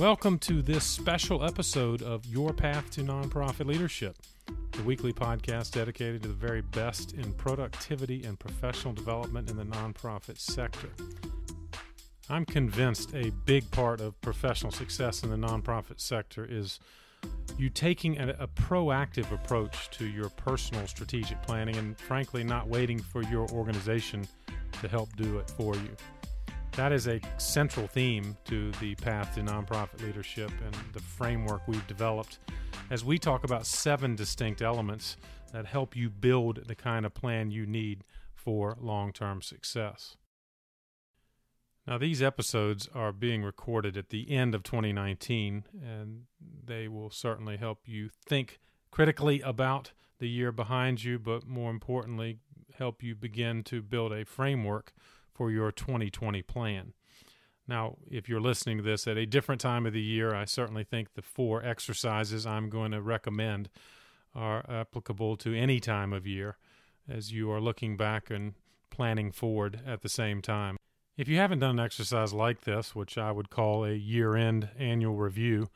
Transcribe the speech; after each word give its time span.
Welcome 0.00 0.38
to 0.38 0.62
this 0.62 0.84
special 0.84 1.44
episode 1.44 2.00
of 2.00 2.24
Your 2.24 2.54
Path 2.54 2.88
to 2.92 3.02
Nonprofit 3.02 3.66
Leadership, 3.66 4.16
the 4.72 4.82
weekly 4.82 5.12
podcast 5.12 5.72
dedicated 5.72 6.22
to 6.22 6.28
the 6.28 6.34
very 6.34 6.62
best 6.62 7.12
in 7.12 7.34
productivity 7.34 8.24
and 8.24 8.38
professional 8.38 8.94
development 8.94 9.50
in 9.50 9.58
the 9.58 9.64
nonprofit 9.64 10.38
sector. 10.38 10.88
I'm 12.30 12.46
convinced 12.46 13.14
a 13.14 13.30
big 13.44 13.70
part 13.72 14.00
of 14.00 14.18
professional 14.22 14.72
success 14.72 15.22
in 15.22 15.28
the 15.28 15.36
nonprofit 15.36 16.00
sector 16.00 16.46
is 16.48 16.80
you 17.58 17.68
taking 17.68 18.18
a, 18.18 18.34
a, 18.38 18.48
proactive 18.48 19.30
approach 19.30 19.90
to 19.98 20.06
your 20.06 20.30
personal 20.30 20.86
strategic 20.86 21.42
planning 21.42 21.76
and, 21.76 21.98
frankly, 21.98 22.42
not 22.42 22.68
waiting 22.68 23.00
for 23.00 23.22
your 23.24 23.46
organization 23.50 24.26
to 24.80 24.88
help 24.88 25.14
do 25.16 25.36
it 25.36 25.50
for 25.50 25.74
you. 25.74 25.94
That 26.72 26.92
is 26.92 27.08
a 27.08 27.20
central 27.38 27.86
theme 27.86 28.36
to 28.44 28.70
the 28.80 28.94
path 28.94 29.34
to 29.34 29.40
nonprofit 29.40 30.02
leadership 30.02 30.50
and 30.64 30.74
the 30.92 31.00
framework 31.00 31.66
we've 31.66 31.86
developed 31.86 32.38
as 32.90 33.04
we 33.04 33.18
talk 33.18 33.44
about 33.44 33.66
seven 33.66 34.16
distinct 34.16 34.62
elements 34.62 35.16
that 35.52 35.66
help 35.66 35.96
you 35.96 36.08
build 36.08 36.66
the 36.66 36.74
kind 36.74 37.04
of 37.04 37.12
plan 37.12 37.50
you 37.50 37.66
need 37.66 38.04
for 38.34 38.76
long 38.80 39.12
term 39.12 39.42
success. 39.42 40.16
Now, 41.86 41.98
these 41.98 42.22
episodes 42.22 42.88
are 42.94 43.12
being 43.12 43.42
recorded 43.42 43.96
at 43.96 44.10
the 44.10 44.30
end 44.30 44.54
of 44.54 44.62
2019, 44.62 45.64
and 45.82 46.22
they 46.64 46.86
will 46.88 47.10
certainly 47.10 47.56
help 47.56 47.80
you 47.86 48.10
think 48.26 48.60
critically 48.90 49.40
about 49.40 49.92
the 50.18 50.28
year 50.28 50.52
behind 50.52 51.02
you, 51.02 51.18
but 51.18 51.46
more 51.46 51.70
importantly, 51.70 52.38
help 52.78 53.02
you 53.02 53.14
begin 53.14 53.64
to 53.64 53.82
build 53.82 54.12
a 54.12 54.24
framework 54.24 54.92
for 55.32 55.50
your 55.50 55.72
2020 55.72 56.42
plan. 56.42 56.92
Now, 57.66 57.98
if 58.10 58.28
you're 58.28 58.40
listening 58.40 58.78
to 58.78 58.82
this 58.82 59.06
at 59.06 59.16
a 59.16 59.26
different 59.26 59.60
time 59.60 59.86
of 59.86 59.92
the 59.92 60.02
year, 60.02 60.34
I 60.34 60.44
certainly 60.44 60.82
think 60.82 61.14
the 61.14 61.22
four 61.22 61.64
exercises 61.64 62.44
I'm 62.44 62.68
going 62.68 62.90
to 62.90 63.00
recommend 63.00 63.68
are 64.34 64.64
applicable 64.68 65.36
to 65.38 65.54
any 65.54 65.78
time 65.80 66.12
of 66.12 66.26
year 66.26 66.56
as 67.08 67.32
you 67.32 67.50
are 67.50 67.60
looking 67.60 67.96
back 67.96 68.30
and 68.30 68.54
planning 68.90 69.30
forward 69.30 69.80
at 69.86 70.02
the 70.02 70.08
same 70.08 70.42
time. 70.42 70.76
If 71.16 71.28
you 71.28 71.36
haven't 71.36 71.60
done 71.60 71.78
an 71.78 71.84
exercise 71.84 72.32
like 72.32 72.62
this, 72.62 72.94
which 72.94 73.18
I 73.18 73.30
would 73.30 73.50
call 73.50 73.84
a 73.84 73.92
year 73.92 74.36
end 74.36 74.70
annual 74.78 75.16
review, 75.16 75.68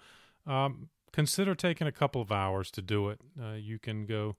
um, 0.47 0.89
consider 1.12 1.55
taking 1.55 1.87
a 1.87 1.93
couple 1.93 2.21
of 2.21 2.33
hours 2.33 2.71
to 2.73 2.83
do 2.83 3.09
it. 3.09 3.21
Uh, 3.41 3.53
you 3.53 3.78
can 3.78 4.06
go 4.06 4.37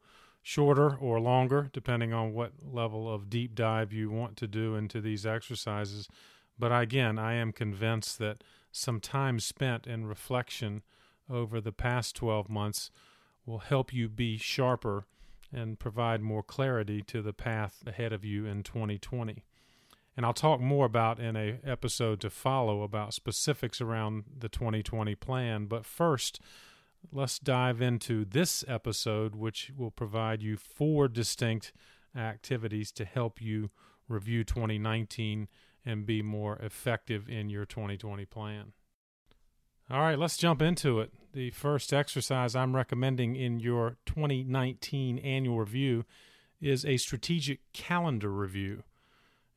shorter 0.48 0.96
or 0.98 1.20
longer, 1.20 1.72
depending 1.74 2.14
on 2.14 2.32
what 2.32 2.52
level 2.64 3.12
of 3.12 3.32
deep 3.32 3.56
dive 3.56 3.92
you 3.92 4.12
want 4.12 4.38
to 4.38 4.46
do 4.46 4.76
into 4.76 5.02
these 5.02 5.26
exercises. 5.26 6.08
But 6.60 6.70
again, 6.70 7.18
I 7.18 7.34
am 7.34 7.52
convinced 7.52 8.20
that 8.20 8.44
some 8.72 9.00
time 9.00 9.40
spent 9.40 9.88
in 9.88 10.06
reflection 10.06 10.84
over 11.28 11.60
the 11.60 11.72
past 11.72 12.16
12 12.16 12.48
months 12.48 12.92
will 13.48 13.58
help 13.58 13.92
you 13.92 14.08
be 14.08 14.38
sharper 14.38 15.08
and 15.52 15.80
provide 15.80 16.22
more 16.22 16.44
clarity 16.44 17.02
to 17.02 17.24
the 17.24 17.34
path 17.34 17.82
ahead 17.88 18.14
of 18.14 18.24
you 18.24 18.46
in 18.46 18.62
2020. 18.62 19.44
And 20.16 20.28
I'll 20.28 20.34
talk 20.34 20.60
more 20.60 20.86
about 20.86 21.20
in 21.20 21.36
a 21.36 21.58
episode 21.66 22.22
to 22.22 22.30
follow 22.30 22.84
about 22.84 23.16
specifics 23.16 23.82
around 23.82 24.26
the 24.38 24.48
2020 24.48 25.16
plan, 25.16 25.66
but 25.66 25.88
first 25.88 26.40
let's 27.12 27.40
dive 27.40 27.82
into 27.82 28.26
this 28.26 28.64
episode, 28.68 29.36
which 29.36 29.72
will 29.78 29.92
provide 29.92 30.42
you 30.42 30.58
four 30.58 31.08
distinct 31.08 31.74
activities 32.16 32.92
to 32.94 33.06
help 33.06 33.42
you 33.42 33.70
review 34.08 34.44
2019 34.44 35.48
and 35.86 36.06
be 36.06 36.22
more 36.22 36.58
effective 36.58 37.30
in 37.30 37.50
your 37.50 37.66
2020 37.66 38.26
plan. 38.26 38.74
All 39.90 40.00
right, 40.00 40.18
let's 40.18 40.38
jump 40.38 40.62
into 40.62 41.00
it. 41.00 41.12
The 41.34 41.52
first 41.52 41.94
exercise 41.94 42.56
I'm 42.56 42.76
recommending 42.76 43.36
in 43.36 43.60
your 43.60 43.98
2019 44.08 45.20
annual 45.20 45.60
review 45.60 46.06
is 46.60 46.86
a 46.86 46.98
strategic 46.98 47.60
calendar 47.72 48.32
review. 48.32 48.84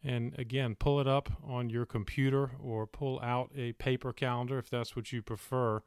And 0.04 0.38
again, 0.38 0.74
pull 0.74 1.00
it 1.00 1.08
up 1.08 1.30
on 1.42 1.70
your 1.70 1.86
computer 1.86 2.52
or 2.62 2.86
pull 2.86 3.18
out 3.20 3.50
a 3.56 3.72
paper 3.72 4.12
calendar 4.12 4.58
if 4.58 4.68
that's 4.68 4.94
what 4.94 5.12
you 5.12 5.22
prefer 5.22 5.82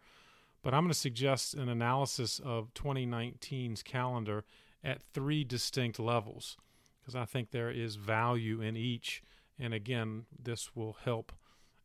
but 0.63 0.73
I'm 0.73 0.83
going 0.83 0.93
to 0.93 0.97
suggest 0.97 1.53
an 1.53 1.69
analysis 1.69 2.39
of 2.43 2.73
2019's 2.73 3.83
calendar 3.83 4.43
at 4.83 5.01
three 5.13 5.43
distinct 5.43 5.99
levels 5.99 6.57
because 6.99 7.15
I 7.15 7.25
think 7.25 7.51
there 7.51 7.71
is 7.71 7.95
value 7.95 8.61
in 8.61 8.77
each. 8.77 9.23
And 9.59 9.73
again, 9.73 10.25
this 10.41 10.75
will 10.75 10.97
help 11.03 11.31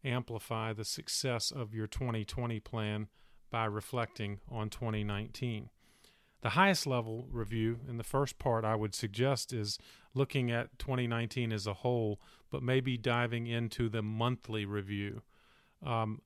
amplify 0.05 0.73
the 0.73 0.85
success 0.85 1.51
of 1.51 1.75
your 1.75 1.87
2020 1.87 2.61
plan 2.61 3.09
by 3.51 3.65
reflecting 3.65 4.41
on 4.51 4.71
2019. 4.71 5.71
The 6.43 6.51
highest 6.51 6.87
level 6.87 7.27
review 7.31 7.81
in 7.89 7.97
the 7.97 8.05
first 8.05 8.39
part 8.39 8.65
I 8.65 8.77
would 8.77 8.95
suggest 8.95 9.53
is 9.53 9.79
looking 10.15 10.51
at 10.51 10.79
2019 10.79 11.53
as 11.53 11.67
a 11.67 11.75
whole, 11.75 12.21
but 12.51 12.63
maybe 12.63 12.97
diving 12.97 13.47
into 13.47 13.89
the 13.89 14.03
monthly 14.03 14.65
review. 14.65 15.23
Um, 15.85 16.21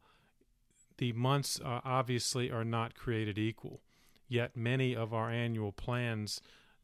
the 1.00 1.12
months 1.14 1.58
uh, 1.64 1.80
obviously 1.82 2.50
are 2.50 2.64
not 2.64 2.94
created 2.94 3.38
equal, 3.38 3.80
yet 4.28 4.54
many 4.54 4.94
of 4.94 5.14
our 5.14 5.30
annual 5.30 5.72
plans 5.72 6.42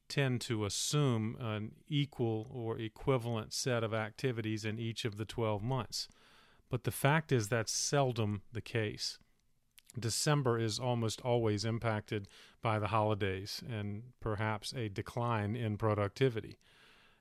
tend 0.09 0.41
to 0.41 0.65
assume 0.65 1.37
an 1.39 1.73
equal 1.87 2.51
or 2.51 2.79
equivalent 2.79 3.53
set 3.53 3.85
of 3.85 3.93
activities 3.93 4.65
in 4.65 4.79
each 4.79 5.05
of 5.05 5.19
the 5.19 5.27
12 5.27 5.63
months. 5.63 6.09
But 6.71 6.85
the 6.85 6.91
fact 6.91 7.31
is 7.31 7.49
that's 7.49 7.73
seldom 7.73 8.41
the 8.53 8.63
case. 8.63 9.19
December 9.99 10.59
is 10.59 10.79
almost 10.79 11.21
always 11.21 11.67
impacted 11.67 12.27
by 12.63 12.79
the 12.79 12.89
holidays 12.89 13.63
and 13.69 14.03
perhaps 14.21 14.73
a 14.73 14.89
decline 14.89 15.55
in 15.55 15.77
productivity. 15.77 16.57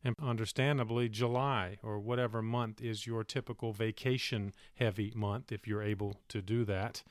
And 0.05 0.15
understandably, 0.21 1.09
July 1.09 1.79
or 1.81 1.97
whatever 1.97 2.43
month 2.43 2.79
is 2.79 3.07
your 3.07 3.23
typical 3.23 3.73
vacation 3.73 4.53
heavy 4.75 5.11
month, 5.15 5.51
if 5.51 5.67
you're 5.67 5.81
able 5.81 6.17
to 6.27 6.43
do 6.43 6.63
that, 6.65 7.01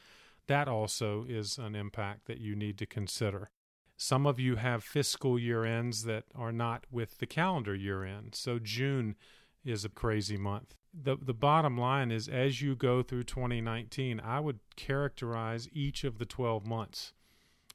that 0.46 0.68
also 0.68 1.26
is 1.28 1.58
an 1.58 1.74
impact 1.74 2.26
that 2.26 2.38
you 2.38 2.54
need 2.54 2.78
to 2.78 2.86
consider. 2.86 3.50
Some 3.96 4.26
of 4.26 4.38
you 4.38 4.56
have 4.56 4.84
fiscal 4.84 5.36
year 5.36 5.64
ends 5.64 6.04
that 6.04 6.26
are 6.36 6.52
not 6.52 6.86
with 6.88 7.18
the 7.18 7.26
calendar 7.26 7.74
year 7.74 8.04
end. 8.04 8.36
So 8.36 8.60
June 8.60 9.16
is 9.64 9.84
a 9.84 9.88
crazy 9.88 10.36
month. 10.36 10.76
The 10.92 11.16
the 11.20 11.34
bottom 11.34 11.76
line 11.76 12.12
is 12.12 12.28
as 12.28 12.62
you 12.62 12.76
go 12.76 13.02
through 13.02 13.24
2019, 13.24 14.20
I 14.20 14.38
would 14.38 14.60
characterize 14.76 15.68
each 15.72 16.04
of 16.04 16.18
the 16.18 16.26
12 16.26 16.64
months. 16.64 17.12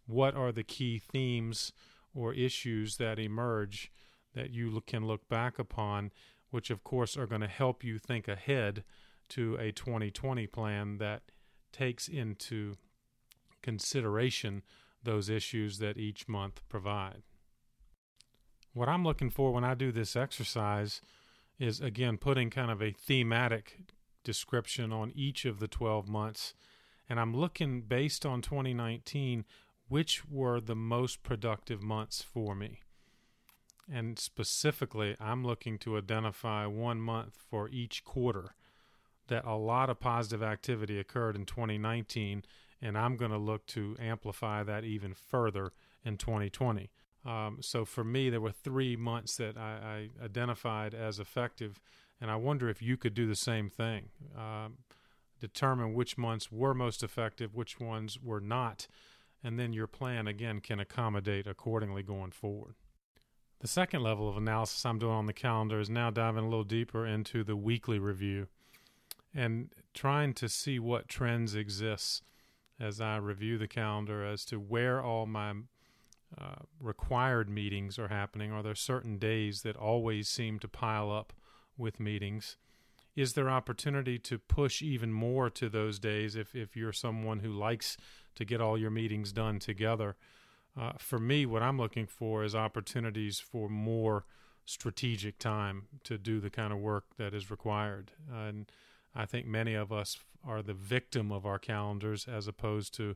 What 0.07 0.33
are 0.35 0.53
the 0.53 0.63
key 0.63 0.97
themes 0.97 1.73
or 2.13 2.33
issues 2.33 2.95
that 2.97 3.19
emerge 3.19 3.91
that 4.33 4.51
you 4.51 4.81
can 4.85 5.05
look 5.05 5.27
back 5.27 5.59
upon, 5.59 6.11
which 6.49 6.69
of 6.69 6.83
course 6.83 7.17
are 7.17 7.27
going 7.27 7.41
to 7.41 7.47
help 7.47 7.83
you 7.83 7.97
think 7.97 8.27
ahead 8.27 8.83
to 9.29 9.55
a 9.55 9.71
2020 9.71 10.47
plan 10.47 10.97
that 10.97 11.23
takes 11.71 12.07
into 12.07 12.75
consideration 13.61 14.63
those 15.03 15.29
issues 15.29 15.79
that 15.79 15.97
each 15.97 16.27
month 16.27 16.61
provide. 16.67 17.21
What 18.73 18.89
I'm 18.89 19.03
looking 19.03 19.29
for 19.29 19.51
when 19.51 19.63
I 19.63 19.73
do 19.73 19.91
this 19.91 20.15
exercise 20.15 21.01
is 21.59 21.81
again 21.81 22.17
putting 22.17 22.49
kind 22.49 22.71
of 22.71 22.81
a 22.81 22.91
thematic 22.91 23.93
description 24.23 24.93
on 24.93 25.11
each 25.15 25.45
of 25.45 25.59
the 25.59 25.67
12 25.67 26.07
months. 26.07 26.53
And 27.09 27.19
I'm 27.19 27.35
looking 27.35 27.81
based 27.81 28.25
on 28.25 28.41
2019, 28.41 29.45
which 29.87 30.23
were 30.29 30.61
the 30.61 30.75
most 30.75 31.23
productive 31.23 31.81
months 31.81 32.21
for 32.21 32.53
me. 32.55 32.81
And 33.91 34.19
specifically, 34.19 35.15
I'm 35.19 35.43
looking 35.43 35.77
to 35.79 35.97
identify 35.97 36.65
one 36.65 37.01
month 37.01 37.37
for 37.49 37.69
each 37.69 38.03
quarter 38.03 38.53
that 39.27 39.45
a 39.45 39.55
lot 39.55 39.89
of 39.89 39.99
positive 39.99 40.43
activity 40.43 40.99
occurred 40.99 41.35
in 41.35 41.45
2019, 41.45 42.43
and 42.81 42.97
I'm 42.97 43.17
going 43.17 43.31
to 43.31 43.37
look 43.37 43.65
to 43.67 43.95
amplify 43.99 44.63
that 44.63 44.83
even 44.83 45.13
further 45.13 45.71
in 46.03 46.17
2020. 46.17 46.89
Um, 47.25 47.57
so 47.61 47.85
for 47.85 48.03
me, 48.03 48.29
there 48.29 48.41
were 48.41 48.51
three 48.51 48.95
months 48.95 49.35
that 49.37 49.57
I, 49.57 50.09
I, 50.19 50.23
identified 50.23 50.93
as 50.93 51.19
effective, 51.19 51.79
and 52.21 52.31
I 52.31 52.35
wonder 52.35 52.69
if 52.69 52.81
you 52.81 52.97
could 52.97 53.13
do 53.13 53.27
the 53.27 53.35
same 53.35 53.69
thing. 53.69 54.09
Um, 54.37 54.77
determine 55.39 55.93
which 55.93 56.17
months 56.17 56.51
were 56.51 56.73
most 56.73 57.03
effective, 57.03 57.55
which 57.55 57.79
ones 57.79 58.19
were 58.21 58.39
not, 58.39 58.87
and 59.43 59.59
then 59.59 59.73
your 59.73 59.87
plan 59.87 60.27
again 60.27 60.59
can 60.59 60.79
accommodate 60.79 61.47
accordingly 61.47 62.03
going 62.03 62.31
forward. 62.31 62.75
The 63.59 63.67
second 63.67 64.03
level 64.03 64.29
of 64.29 64.37
analysis 64.37 64.85
I'm 64.85 64.99
doing 64.99 65.13
on 65.13 65.25
the 65.25 65.33
calendar 65.33 65.79
is 65.79 65.89
now 65.89 66.09
diving 66.09 66.45
a 66.45 66.49
little 66.49 66.63
deeper 66.63 67.05
into 67.05 67.43
the 67.43 67.55
weekly 67.55 67.99
review 67.99 68.47
and 69.35 69.69
trying 69.93 70.33
to 70.35 70.49
see 70.49 70.79
what 70.79 71.07
trends 71.07 71.55
exist 71.55 72.23
as 72.79 73.01
I 73.01 73.17
review 73.17 73.57
the 73.57 73.67
calendar 73.67 74.23
as 74.23 74.45
to 74.45 74.57
where 74.57 75.03
all 75.03 75.25
my 75.25 75.51
uh, 76.37 76.55
required 76.79 77.49
meetings 77.49 77.99
are 77.99 78.07
happening. 78.07 78.51
Are 78.51 78.63
there 78.63 78.75
certain 78.75 79.17
days 79.17 79.61
that 79.63 79.75
always 79.75 80.29
seem 80.29 80.59
to 80.59 80.67
pile 80.67 81.11
up 81.11 81.33
with 81.77 81.99
meetings? 81.99 82.55
is 83.15 83.33
there 83.33 83.49
opportunity 83.49 84.17
to 84.17 84.37
push 84.37 84.81
even 84.81 85.11
more 85.11 85.49
to 85.49 85.69
those 85.69 85.99
days 85.99 86.35
if, 86.35 86.55
if 86.55 86.75
you're 86.75 86.93
someone 86.93 87.39
who 87.39 87.51
likes 87.51 87.97
to 88.35 88.45
get 88.45 88.61
all 88.61 88.77
your 88.77 88.91
meetings 88.91 89.33
done 89.33 89.59
together? 89.59 90.15
Uh, 90.77 90.93
for 90.97 91.19
me, 91.19 91.45
what 91.45 91.61
I'm 91.61 91.77
looking 91.77 92.07
for 92.07 92.43
is 92.43 92.55
opportunities 92.55 93.39
for 93.39 93.69
more 93.69 94.25
strategic 94.65 95.39
time 95.39 95.87
to 96.03 96.17
do 96.17 96.39
the 96.39 96.49
kind 96.49 96.71
of 96.71 96.79
work 96.79 97.05
that 97.17 97.33
is 97.33 97.49
required. 97.49 98.11
and 98.31 98.71
I 99.15 99.25
think 99.25 99.47
many 99.47 99.73
of 99.73 99.91
us 99.91 100.19
are 100.45 100.61
the 100.61 100.73
victim 100.73 101.31
of 101.31 101.45
our 101.45 101.57
calendars 101.57 102.27
as 102.27 102.47
opposed 102.47 102.93
to 102.95 103.15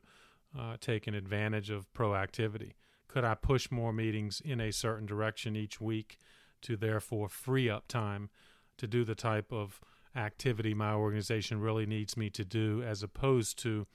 uh, 0.57 0.77
taking 0.79 1.13
advantage 1.13 1.69
of 1.69 1.91
proactivity. 1.93 2.73
Could 3.07 3.23
I 3.23 3.35
push 3.35 3.69
more 3.69 3.93
meetings 3.93 4.41
in 4.43 4.59
a 4.59 4.71
certain 4.71 5.05
direction 5.05 5.55
each 5.55 5.79
week 5.79 6.17
to 6.63 6.75
therefore 6.75 7.29
free 7.29 7.69
up 7.69 7.87
time 7.87 8.29
to 8.77 8.87
do 8.87 9.03
the 9.03 9.15
type 9.15 9.51
of 9.51 9.79
activity 10.15 10.73
my 10.73 10.93
organization 10.93 11.59
really 11.59 11.85
needs 11.85 12.15
me 12.17 12.29
to 12.29 12.45
do 12.45 12.83
as 12.83 13.03
opposed 13.03 13.57
to 13.59 13.87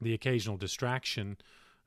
the 0.00 0.14
occasional 0.14 0.56
distraction 0.56 1.36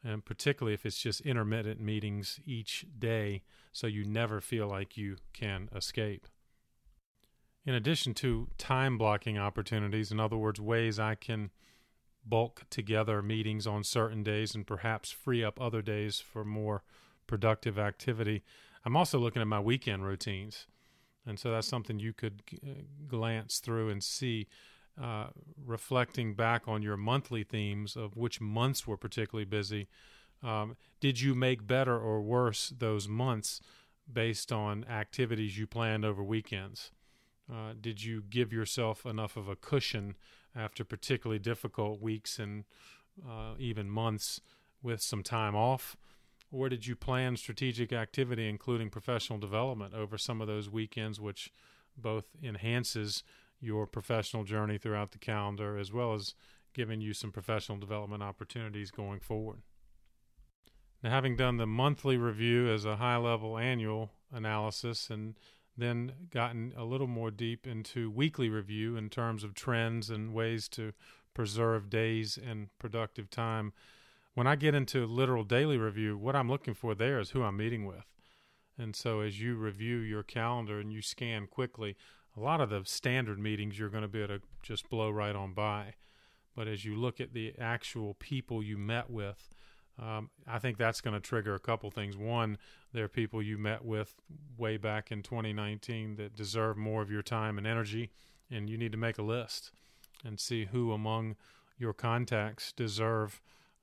and 0.03 0.25
particularly 0.25 0.73
if 0.73 0.85
it's 0.85 0.99
just 0.99 1.21
intermittent 1.21 1.79
meetings 1.79 2.39
each 2.45 2.85
day 2.97 3.41
so 3.71 3.87
you 3.87 4.05
never 4.05 4.41
feel 4.41 4.67
like 4.67 4.97
you 4.97 5.17
can 5.33 5.69
escape. 5.75 6.27
In 7.65 7.73
addition 7.73 8.13
to 8.15 8.49
time 8.57 8.97
blocking 8.97 9.37
opportunities 9.37 10.11
in 10.11 10.19
other 10.19 10.37
words 10.37 10.59
ways 10.59 10.99
i 10.99 11.15
can 11.15 11.51
bulk 12.25 12.63
together 12.69 13.21
meetings 13.21 13.67
on 13.67 13.83
certain 13.83 14.23
days 14.23 14.55
and 14.55 14.65
perhaps 14.65 15.11
free 15.11 15.43
up 15.43 15.59
other 15.59 15.81
days 15.81 16.19
for 16.19 16.45
more 16.45 16.83
productive 17.27 17.77
activity 17.77 18.43
i'm 18.85 18.95
also 18.95 19.17
looking 19.17 19.41
at 19.41 19.47
my 19.47 19.59
weekend 19.59 20.05
routines. 20.05 20.67
And 21.25 21.39
so 21.39 21.51
that's 21.51 21.67
something 21.67 21.99
you 21.99 22.13
could 22.13 22.45
g- 22.45 22.59
uh, 22.65 22.81
glance 23.07 23.59
through 23.59 23.89
and 23.89 24.03
see, 24.03 24.47
uh, 25.01 25.27
reflecting 25.65 26.35
back 26.35 26.67
on 26.67 26.81
your 26.81 26.97
monthly 26.97 27.43
themes 27.43 27.95
of 27.95 28.15
which 28.15 28.39
months 28.39 28.85
were 28.85 28.97
particularly 28.97 29.45
busy. 29.45 29.87
Um, 30.41 30.75
did 30.99 31.21
you 31.21 31.33
make 31.35 31.65
better 31.65 31.97
or 31.97 32.21
worse 32.21 32.73
those 32.77 33.07
months 33.07 33.61
based 34.11 34.51
on 34.51 34.85
activities 34.85 35.57
you 35.57 35.65
planned 35.65 36.05
over 36.05 36.23
weekends? 36.23 36.91
Uh, 37.51 37.73
did 37.79 38.03
you 38.03 38.23
give 38.29 38.53
yourself 38.53 39.05
enough 39.05 39.35
of 39.37 39.47
a 39.47 39.55
cushion 39.55 40.15
after 40.55 40.83
particularly 40.83 41.39
difficult 41.39 42.01
weeks 42.01 42.39
and 42.39 42.65
uh, 43.27 43.53
even 43.57 43.89
months 43.89 44.41
with 44.81 45.01
some 45.01 45.23
time 45.23 45.55
off? 45.55 45.95
or 46.53 46.69
did 46.69 46.85
you 46.85 46.95
plan 46.95 47.35
strategic 47.35 47.91
activity, 47.91 48.47
including 48.47 48.89
professional 48.89 49.39
development, 49.39 49.93
over 49.95 50.17
some 50.19 50.39
of 50.39 50.47
those 50.47 50.69
weekends, 50.69 51.19
which 51.19 51.51
both 51.97 52.25
enhances 52.43 53.23
your 53.63 53.87
professional 53.87 54.43
journey 54.43 54.77
throughout 54.77 55.11
the 55.11 55.17
calendar 55.17 55.77
as 55.77 55.91
well 55.91 56.13
as 56.13 56.35
giving 56.73 57.01
you 57.01 57.13
some 57.13 57.31
professional 57.31 57.77
development 57.77 58.23
opportunities 58.23 58.91
going 58.91 59.19
forward? 59.19 59.61
Now, 61.03 61.09
having 61.09 61.35
done 61.35 61.57
the 61.57 61.67
monthly 61.67 62.17
review 62.17 62.71
as 62.71 62.85
a 62.85 62.97
high 62.97 63.17
level 63.17 63.57
annual 63.57 64.11
analysis 64.31 65.09
and 65.09 65.35
then 65.77 66.13
gotten 66.29 66.73
a 66.77 66.85
little 66.85 67.07
more 67.07 67.31
deep 67.31 67.65
into 67.67 68.11
weekly 68.11 68.49
review 68.49 68.95
in 68.95 69.09
terms 69.09 69.43
of 69.43 69.53
trends 69.53 70.09
and 70.09 70.33
ways 70.33 70.69
to 70.69 70.93
preserve 71.33 71.89
days 71.89 72.37
and 72.37 72.69
productive 72.77 73.29
time 73.29 73.73
when 74.33 74.47
I 74.47 74.55
get 74.55 74.73
into 74.73 75.05
literal 75.05 75.43
daily 75.43 75.77
review, 75.77 76.17
what 76.17 76.35
I'm 76.35 76.49
looking 76.49 76.73
for 76.73 76.95
there 76.95 77.19
is 77.19 77.31
who 77.31 77.43
I'm 77.43 77.57
meeting 77.57 77.85
with. 77.85 78.05
And 78.77 78.95
so 78.95 79.19
as 79.19 79.39
you 79.39 79.55
review 79.55 79.97
your 79.97 80.23
calendar 80.23 80.79
and 80.79 80.91
you 80.91 81.01
scan 81.01 81.45
quickly, 81.45 81.95
a 82.35 82.39
lot 82.39 82.61
of 82.61 82.69
the 82.69 82.81
standard 82.85 83.39
meetings 83.39 83.77
you're 83.77 83.89
going 83.89 84.03
to 84.03 84.07
be 84.07 84.21
able 84.21 84.39
to 84.39 84.41
just 84.61 84.89
blow 84.89 85.09
right 85.09 85.35
on 85.35 85.53
by. 85.53 85.93
But 86.55 86.67
as 86.67 86.85
you 86.85 86.95
look 86.95 87.19
at 87.19 87.33
the 87.33 87.53
actual 87.59 88.15
people 88.15 88.61
you 88.61 88.77
met 88.77 89.09
with, 89.09 89.49
um, 90.01 90.29
I 90.47 90.59
think 90.59 90.77
that's 90.77 91.01
going 91.01 91.13
to 91.13 91.19
trigger 91.19 91.53
a 91.53 91.59
couple 91.59 91.89
things. 91.91 92.17
One, 92.17 92.57
there 92.93 93.05
are 93.05 93.09
people 93.09 93.41
you 93.41 93.57
met 93.57 93.85
with 93.85 94.15
way 94.57 94.77
back 94.77 95.11
in 95.11 95.21
2019 95.21 96.15
that 96.15 96.35
deserve 96.35 96.77
more 96.77 97.01
of 97.01 97.11
your 97.11 97.21
time 97.21 97.57
and 97.57 97.67
energy, 97.67 98.09
and 98.49 98.69
you 98.69 98.77
need 98.77 98.91
to 98.91 98.97
make 98.97 99.17
a 99.17 99.23
list 99.23 99.71
and 100.23 100.39
see 100.39 100.65
who 100.65 100.91
among 100.91 101.35
your 101.77 101.93
contacts 101.93 102.71
deserve 102.71 103.41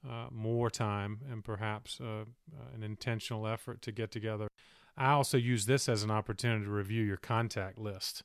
uh, 0.09 0.27
more 0.31 0.71
time 0.71 1.21
and 1.31 1.45
perhaps 1.45 2.01
uh, 2.01 2.05
uh, 2.05 2.75
an 2.75 2.83
intentional 2.83 3.47
effort 3.47 3.83
to 3.83 3.93
get 3.93 4.11
together. 4.11 4.49
I 4.97 5.13
also 5.13 5.37
use 5.37 5.67
this 5.67 5.89
as 5.89 6.03
an 6.03 6.11
opportunity 6.11 6.65
to 6.65 6.71
review 6.71 7.03
your 7.03 7.17
contact 7.17 7.79
list, 7.79 8.23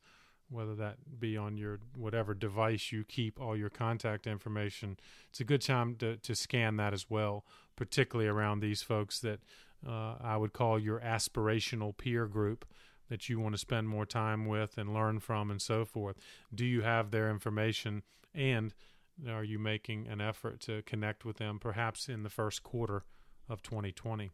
whether 0.56 0.76
that 0.76 0.98
be 1.20 1.38
on 1.38 1.58
your 1.58 1.80
whatever 1.98 2.34
device 2.34 2.92
you 2.92 3.04
keep 3.04 3.40
all 3.40 3.56
your 3.56 3.70
contact 3.70 4.26
information. 4.26 4.98
It's 5.30 5.40
a 5.40 5.44
good 5.44 5.62
time 5.62 5.96
to, 5.98 6.18
to 6.18 6.36
scan 6.36 6.78
that 6.78 6.94
as 6.94 7.10
well, 7.10 7.46
particularly 7.76 8.30
around 8.30 8.60
these 8.60 8.82
folks 8.82 9.20
that 9.20 9.42
uh, 9.88 10.16
I 10.22 10.38
would 10.38 10.54
call 10.54 10.80
your 10.80 11.00
aspirational 11.00 11.96
peer 11.96 12.26
group 12.26 12.66
that 13.10 13.30
you 13.30 13.40
want 13.40 13.54
to 13.54 13.60
spend 13.60 13.88
more 13.88 14.06
time 14.06 14.46
with 14.46 14.78
and 14.78 14.94
learn 14.94 15.20
from 15.20 15.52
and 15.52 15.62
so 15.62 15.86
forth. 15.86 16.18
Do 16.54 16.66
you 16.66 16.82
have 16.82 17.12
their 17.12 17.30
information 17.30 18.04
and 18.34 18.74
are 19.30 19.44
you 19.44 19.60
making 19.60 20.08
an 20.08 20.22
effort 20.22 20.60
to 20.62 20.82
connect 20.84 21.24
with 21.24 21.38
them 21.38 21.60
perhaps 21.60 22.10
in 22.10 22.24
the 22.24 22.30
first 22.30 22.64
quarter 22.64 23.04
of 23.48 23.62
2020? 23.62 24.32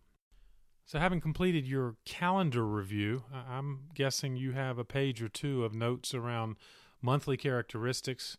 So, 0.92 1.00
having 1.00 1.22
completed 1.22 1.66
your 1.66 1.96
calendar 2.04 2.66
review, 2.66 3.24
I'm 3.34 3.84
guessing 3.94 4.36
you 4.36 4.52
have 4.52 4.78
a 4.78 4.84
page 4.84 5.24
or 5.24 5.30
two 5.30 5.64
of 5.64 5.74
notes 5.74 6.14
around 6.14 6.58
monthly 7.02 7.38
characteristics, 7.38 8.36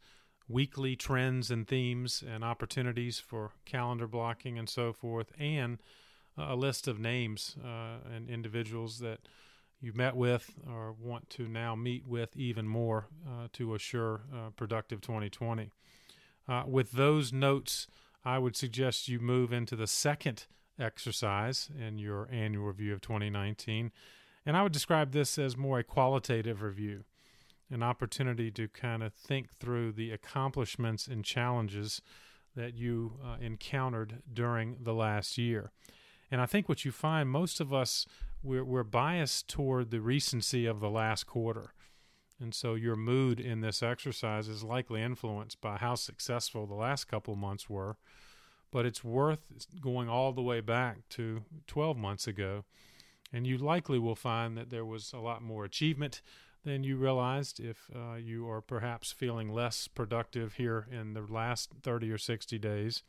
weekly 0.49 0.95
trends 0.95 1.51
and 1.51 1.67
themes, 1.67 2.23
and 2.23 2.45
opportunities 2.45 3.19
for 3.19 3.53
calendar 3.65 4.07
blocking 4.07 4.59
and 4.59 4.69
so 4.69 4.93
forth, 4.93 5.33
and 5.39 5.79
a 6.37 6.55
list 6.55 6.87
of 6.87 6.99
names 7.01 7.57
uh, 7.65 8.07
and 8.15 8.29
individuals 8.29 8.99
that 8.99 9.21
you've 9.81 9.97
met 9.97 10.15
with 10.15 10.51
or 10.69 10.93
want 10.93 11.31
to 11.31 11.49
now 11.49 11.75
meet 11.75 12.07
with 12.07 12.37
even 12.37 12.69
more 12.69 13.07
uh, 13.27 13.49
to 13.55 13.75
assure 13.75 14.25
uh, 14.31 14.51
productive 14.57 15.01
2020. 15.01 15.71
Uh, 16.47 16.65
with 16.67 16.93
those 16.93 17.33
notes, 17.33 17.87
I 18.27 18.39
would 18.39 18.57
suggest 18.57 19.09
you 19.09 19.21
move 19.21 19.55
into 19.55 19.75
the 19.75 19.87
second 19.87 20.45
exercise 20.79 21.71
in 21.79 21.99
your 21.99 22.29
annual 22.31 22.67
review 22.67 22.93
of 22.93 23.01
2019. 23.01 23.93
And 24.45 24.57
I 24.57 24.63
would 24.63 24.73
describe 24.73 25.13
this 25.13 25.39
as 25.39 25.57
more 25.57 25.79
a 25.79 25.85
qualitative 25.85 26.63
review, 26.63 27.05
an 27.71 27.83
opportunity 27.83 28.51
to 28.53 28.69
kind 28.69 29.03
of 29.03 29.13
think 29.13 29.59
through 29.59 29.93
the 29.93 30.11
accomplishments 30.11 31.07
and 31.07 31.25
challenges 31.25 32.03
that 32.57 32.75
you 32.75 33.19
uh, 33.25 33.37
encountered 33.41 34.23
during 34.33 34.77
the 34.81 34.95
last 34.95 35.39
year. 35.39 35.71
And 36.31 36.41
I 36.41 36.47
think 36.47 36.69
what 36.69 36.85
you 36.85 36.93
find, 36.93 37.29
most 37.29 37.61
of 37.61 37.73
us, 37.73 38.07
we're, 38.43 38.65
we're 38.65 38.85
biased 38.85 39.49
toward 39.49 39.91
the 39.91 40.01
recency 40.01 40.67
of 40.67 40.81
the 40.81 40.91
last 40.91 41.27
quarter. 41.27 41.73
And 42.41 42.55
so 42.55 42.75
your 42.75 42.97
mood 42.97 43.39
in 43.39 43.61
this 43.61 43.83
exercise 43.83 44.49
is 44.49 44.65
likely 44.65 45.01
influenced 45.01 45.61
by 45.61 45.77
how 45.77 45.95
successful 45.95 46.67
the 46.67 46.75
last 46.75 47.05
couple 47.05 47.37
months 47.37 47.71
were. 47.71 47.97
But 48.73 48.87
it's 48.87 49.05
worth 49.05 49.53
going 49.81 50.09
all 50.09 50.33
the 50.33 50.43
way 50.43 50.61
back 50.61 51.09
to 51.11 51.45
12 51.69 51.97
months 51.97 52.27
ago. 52.27 52.65
And 53.33 53.47
you 53.47 53.59
likely 53.59 53.99
will 53.99 54.17
find 54.17 54.57
that 54.57 54.71
there 54.71 54.85
was 54.85 55.13
a 55.13 55.19
lot 55.19 55.43
more 55.43 55.65
achievement 55.65 56.21
than 56.65 56.85
you 56.85 56.97
realized 56.97 57.61
if 57.61 57.91
uh, 57.95 58.15
you 58.15 58.49
are 58.49 58.61
perhaps 58.61 59.13
feeling 59.13 59.53
less 59.53 59.89
productive 59.89 60.55
here 60.55 60.87
in 60.91 61.15
the 61.15 61.23
last 61.23 61.71
30 61.83 62.11
or 62.11 62.19
60 62.19 62.59
days. 62.59 63.03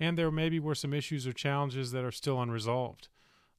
And 0.00 0.18
there 0.18 0.30
maybe 0.30 0.58
were 0.58 0.74
some 0.74 0.94
issues 0.94 1.26
or 1.26 1.32
challenges 1.32 1.92
that 1.92 2.04
are 2.04 2.12
still 2.12 2.40
unresolved 2.40 3.08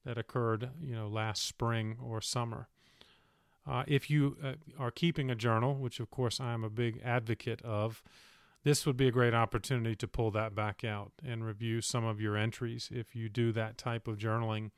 that 0.05 0.17
occurred, 0.17 0.69
you 0.81 0.95
know, 0.95 1.07
last 1.07 1.45
spring 1.45 1.97
or 2.03 2.21
summer. 2.21 2.67
Uh, 3.65 3.83
if 3.87 4.09
you 4.09 4.37
uh, 4.43 4.53
are 4.77 4.91
keeping 4.91 5.29
a 5.29 5.35
journal, 5.35 5.75
which 5.75 5.99
of 5.99 6.11
course 6.11 6.39
I 6.39 6.53
am 6.53 6.63
a 6.63 6.69
big 6.69 7.01
advocate 7.03 7.61
of, 7.61 8.03
this 8.63 8.85
would 8.85 8.97
be 8.97 9.07
a 9.07 9.11
great 9.11 9.33
opportunity 9.33 9.95
to 9.95 10.07
pull 10.07 10.31
that 10.31 10.55
back 10.55 10.83
out 10.83 11.11
and 11.25 11.45
review 11.45 11.81
some 11.81 12.05
of 12.05 12.21
your 12.21 12.37
entries. 12.37 12.89
If 12.91 13.15
you 13.15 13.29
do 13.29 13.51
that 13.51 13.77
type 13.77 14.07
of 14.07 14.17
journaling, 14.17 14.71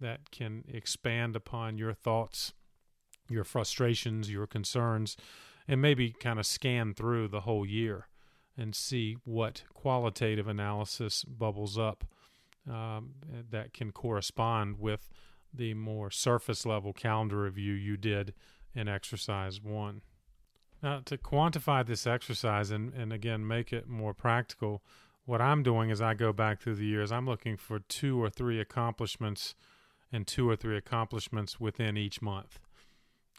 that 0.00 0.30
can 0.30 0.64
expand 0.68 1.36
upon 1.36 1.78
your 1.78 1.92
thoughts, 1.92 2.52
your 3.28 3.44
frustrations, 3.44 4.30
your 4.30 4.46
concerns, 4.46 5.16
and 5.66 5.80
maybe 5.80 6.10
kind 6.10 6.38
of 6.38 6.46
scan 6.46 6.94
through 6.94 7.28
the 7.28 7.40
whole 7.40 7.66
year 7.66 8.08
and 8.56 8.74
see 8.74 9.16
what 9.24 9.64
qualitative 9.74 10.46
analysis 10.46 11.24
bubbles 11.24 11.78
up 11.78 12.04
um, 12.70 13.14
that 13.50 13.72
can 13.72 13.92
correspond 13.92 14.78
with 14.78 15.08
the 15.52 15.74
more 15.74 16.10
surface 16.10 16.66
level 16.66 16.92
calendar 16.92 17.42
review 17.42 17.72
you 17.72 17.96
did 17.96 18.34
in 18.74 18.88
exercise 18.88 19.60
one. 19.60 20.02
Now, 20.82 21.00
to 21.04 21.16
quantify 21.16 21.86
this 21.86 22.06
exercise 22.06 22.70
and, 22.70 22.92
and 22.92 23.12
again 23.12 23.46
make 23.46 23.72
it 23.72 23.88
more 23.88 24.14
practical, 24.14 24.82
what 25.24 25.40
I'm 25.40 25.62
doing 25.62 25.90
as 25.90 26.00
I 26.00 26.14
go 26.14 26.32
back 26.32 26.60
through 26.60 26.76
the 26.76 26.86
years, 26.86 27.10
I'm 27.10 27.26
looking 27.26 27.56
for 27.56 27.80
two 27.80 28.22
or 28.22 28.30
three 28.30 28.60
accomplishments 28.60 29.54
and 30.12 30.26
two 30.26 30.48
or 30.48 30.54
three 30.54 30.76
accomplishments 30.76 31.58
within 31.58 31.96
each 31.96 32.22
month. 32.22 32.60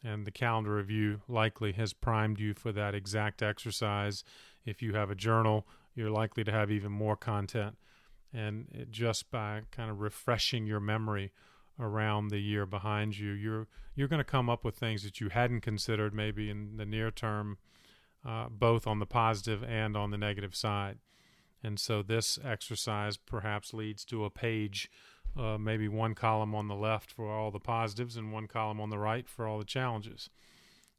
And 0.03 0.25
the 0.25 0.31
calendar 0.31 0.75
review 0.75 1.21
likely 1.27 1.71
has 1.73 1.93
primed 1.93 2.39
you 2.39 2.53
for 2.53 2.71
that 2.73 2.93
exact 2.93 3.41
exercise. 3.41 4.23
If 4.65 4.81
you 4.81 4.93
have 4.93 5.09
a 5.09 5.15
journal, 5.15 5.65
you're 5.95 6.11
likely 6.11 6.43
to 6.43 6.51
have 6.51 6.69
even 6.69 6.91
more 6.91 7.15
content. 7.15 7.77
And 8.33 8.67
it, 8.71 8.91
just 8.91 9.31
by 9.31 9.61
kind 9.71 9.89
of 9.89 10.01
refreshing 10.01 10.67
your 10.67 10.79
memory 10.79 11.31
around 11.79 12.29
the 12.29 12.39
year 12.39 12.65
behind 12.65 13.17
you, 13.17 13.31
you're 13.31 13.67
you're 13.95 14.07
going 14.07 14.19
to 14.19 14.23
come 14.23 14.49
up 14.49 14.63
with 14.63 14.75
things 14.75 15.03
that 15.03 15.19
you 15.19 15.29
hadn't 15.29 15.61
considered 15.61 16.13
maybe 16.13 16.49
in 16.49 16.77
the 16.77 16.85
near 16.85 17.09
term, 17.09 17.57
uh, 18.25 18.47
both 18.49 18.85
on 18.85 18.99
the 18.99 19.05
positive 19.07 19.63
and 19.63 19.97
on 19.97 20.11
the 20.11 20.17
negative 20.17 20.55
side. 20.55 20.99
And 21.63 21.79
so 21.79 22.03
this 22.03 22.37
exercise 22.43 23.17
perhaps 23.17 23.73
leads 23.73 24.05
to 24.05 24.23
a 24.23 24.29
page, 24.29 24.91
uh, 25.35 25.57
maybe 25.57 25.87
one 25.87 26.13
column 26.13 26.53
on 26.53 26.67
the 26.67 26.75
left 26.75 27.11
for 27.11 27.31
all 27.31 27.49
the 27.49 27.59
positives 27.59 28.15
and 28.15 28.31
one 28.31 28.47
column 28.47 28.79
on 28.79 28.91
the 28.91 28.99
right 28.99 29.27
for 29.27 29.47
all 29.47 29.57
the 29.57 29.65
challenges. 29.65 30.29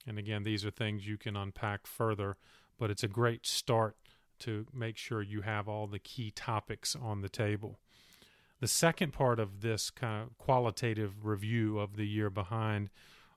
And 0.06 0.18
again, 0.18 0.42
these 0.42 0.64
are 0.64 0.70
things 0.70 1.06
you 1.06 1.18
can 1.18 1.36
unpack 1.36 1.86
further, 1.86 2.36
but 2.78 2.90
it's 2.90 3.04
a 3.04 3.08
great 3.08 3.46
start 3.46 3.96
to 4.40 4.66
make 4.72 4.96
sure 4.96 5.22
you 5.22 5.42
have 5.42 5.68
all 5.68 5.86
the 5.86 5.98
key 5.98 6.30
topics 6.30 6.96
on 6.96 7.20
the 7.20 7.28
table. 7.28 7.78
The 8.60 8.68
second 8.68 9.12
part 9.12 9.38
of 9.38 9.60
this 9.60 9.90
kind 9.90 10.22
of 10.22 10.36
qualitative 10.38 11.24
review 11.24 11.78
of 11.78 11.96
the 11.96 12.06
year 12.06 12.28
behind, 12.30 12.90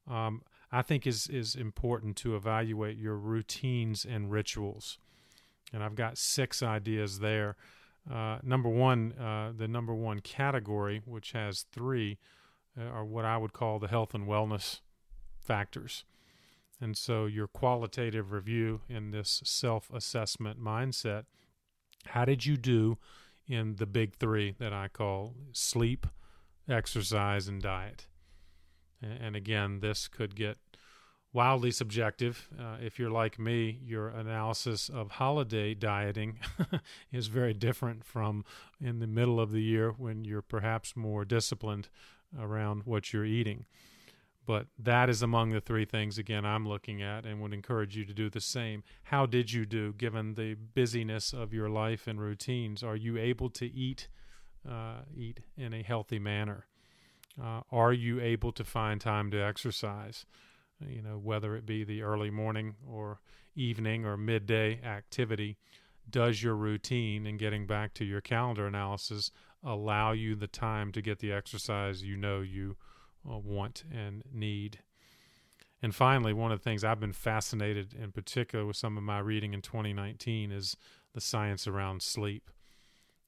um, 0.09 0.41
I 0.71 0.81
think, 0.81 1.05
is 1.05 1.27
is 1.27 1.55
important 1.55 2.15
to 2.17 2.35
evaluate 2.35 2.97
your 2.97 3.15
routines 3.15 4.05
and 4.05 4.31
rituals. 4.31 4.97
And 5.73 5.83
I've 5.83 5.95
got 5.95 6.17
six 6.17 6.63
ideas 6.63 7.19
there. 7.19 7.55
Uh, 8.11 8.39
number 8.41 8.67
one, 8.67 9.13
uh, 9.13 9.53
the 9.55 9.67
number 9.67 9.93
one 9.93 10.19
category, 10.19 11.01
which 11.05 11.33
has 11.33 11.65
three, 11.71 12.17
uh, 12.77 12.83
are 12.83 13.05
what 13.05 13.25
I 13.25 13.37
would 13.37 13.53
call 13.53 13.77
the 13.77 13.87
health 13.87 14.13
and 14.15 14.27
wellness 14.27 14.79
factors. 15.39 16.03
And 16.79 16.97
so, 16.97 17.27
your 17.27 17.47
qualitative 17.47 18.31
review 18.31 18.81
in 18.89 19.11
this 19.11 19.41
self 19.45 19.91
assessment 19.93 20.59
mindset 20.59 21.25
how 22.07 22.25
did 22.25 22.45
you 22.45 22.57
do 22.57 22.97
in 23.51 23.75
the 23.75 23.85
big 23.85 24.15
three 24.15 24.55
that 24.59 24.73
I 24.73 24.87
call 24.87 25.35
sleep, 25.51 26.07
exercise, 26.69 27.47
and 27.47 27.61
diet? 27.61 28.07
And 29.01 29.35
again, 29.35 29.79
this 29.79 30.07
could 30.07 30.35
get 30.35 30.57
wildly 31.33 31.71
subjective. 31.71 32.47
Uh, 32.59 32.77
if 32.81 32.99
you're 32.99 33.09
like 33.09 33.39
me, 33.39 33.79
your 33.83 34.09
analysis 34.09 34.89
of 34.89 35.11
holiday 35.11 35.73
dieting 35.73 36.39
is 37.11 37.27
very 37.27 37.53
different 37.53 38.03
from 38.03 38.43
in 38.79 38.99
the 38.99 39.07
middle 39.07 39.39
of 39.39 39.51
the 39.51 39.61
year 39.61 39.91
when 39.91 40.23
you're 40.25 40.41
perhaps 40.41 40.95
more 40.95 41.25
disciplined 41.25 41.89
around 42.37 42.83
what 42.85 43.11
you're 43.11 43.25
eating. 43.25 43.65
But 44.45 44.67
that 44.77 45.09
is 45.09 45.21
among 45.21 45.51
the 45.51 45.61
three 45.61 45.85
things, 45.85 46.17
again, 46.17 46.45
I'm 46.45 46.67
looking 46.67 47.01
at 47.01 47.25
and 47.25 47.41
would 47.41 47.53
encourage 47.53 47.95
you 47.95 48.05
to 48.05 48.13
do 48.13 48.29
the 48.29 48.41
same. 48.41 48.83
How 49.03 49.25
did 49.25 49.53
you 49.53 49.65
do 49.65 49.93
given 49.93 50.33
the 50.33 50.55
busyness 50.55 51.31
of 51.31 51.53
your 51.53 51.69
life 51.69 52.07
and 52.07 52.19
routines? 52.19 52.83
Are 52.83 52.95
you 52.95 53.17
able 53.17 53.49
to 53.51 53.65
eat, 53.65 54.07
uh, 54.67 55.01
eat 55.15 55.41
in 55.55 55.73
a 55.73 55.83
healthy 55.83 56.17
manner? 56.17 56.65
Uh, 57.41 57.61
are 57.71 57.93
you 57.93 58.19
able 58.19 58.51
to 58.53 58.63
find 58.63 58.99
time 58.99 59.29
to 59.31 59.37
exercise? 59.37 60.25
You 60.85 61.03
know, 61.03 61.19
whether 61.19 61.55
it 61.55 61.65
be 61.65 61.83
the 61.83 62.01
early 62.01 62.31
morning 62.31 62.75
or 62.87 63.19
evening 63.55 64.05
or 64.05 64.17
midday 64.17 64.81
activity, 64.83 65.57
does 66.09 66.41
your 66.41 66.55
routine 66.55 67.27
and 67.27 67.37
getting 67.37 67.67
back 67.67 67.93
to 67.93 68.05
your 68.05 68.21
calendar 68.21 68.65
analysis 68.65 69.31
allow 69.63 70.11
you 70.11 70.35
the 70.35 70.47
time 70.47 70.91
to 70.91 71.01
get 71.01 71.19
the 71.19 71.31
exercise 71.31 72.03
you 72.03 72.17
know 72.17 72.41
you 72.41 72.75
want 73.23 73.83
and 73.91 74.23
need. 74.31 74.79
And 75.81 75.95
finally, 75.95 76.33
one 76.33 76.51
of 76.51 76.59
the 76.59 76.63
things 76.63 76.83
I've 76.83 76.99
been 76.99 77.13
fascinated 77.13 77.93
in 77.93 78.11
particular 78.11 78.65
with 78.65 78.75
some 78.75 78.97
of 78.97 79.03
my 79.03 79.19
reading 79.19 79.53
in 79.53 79.61
2019 79.61 80.51
is 80.51 80.77
the 81.13 81.21
science 81.21 81.67
around 81.67 82.01
sleep 82.01 82.49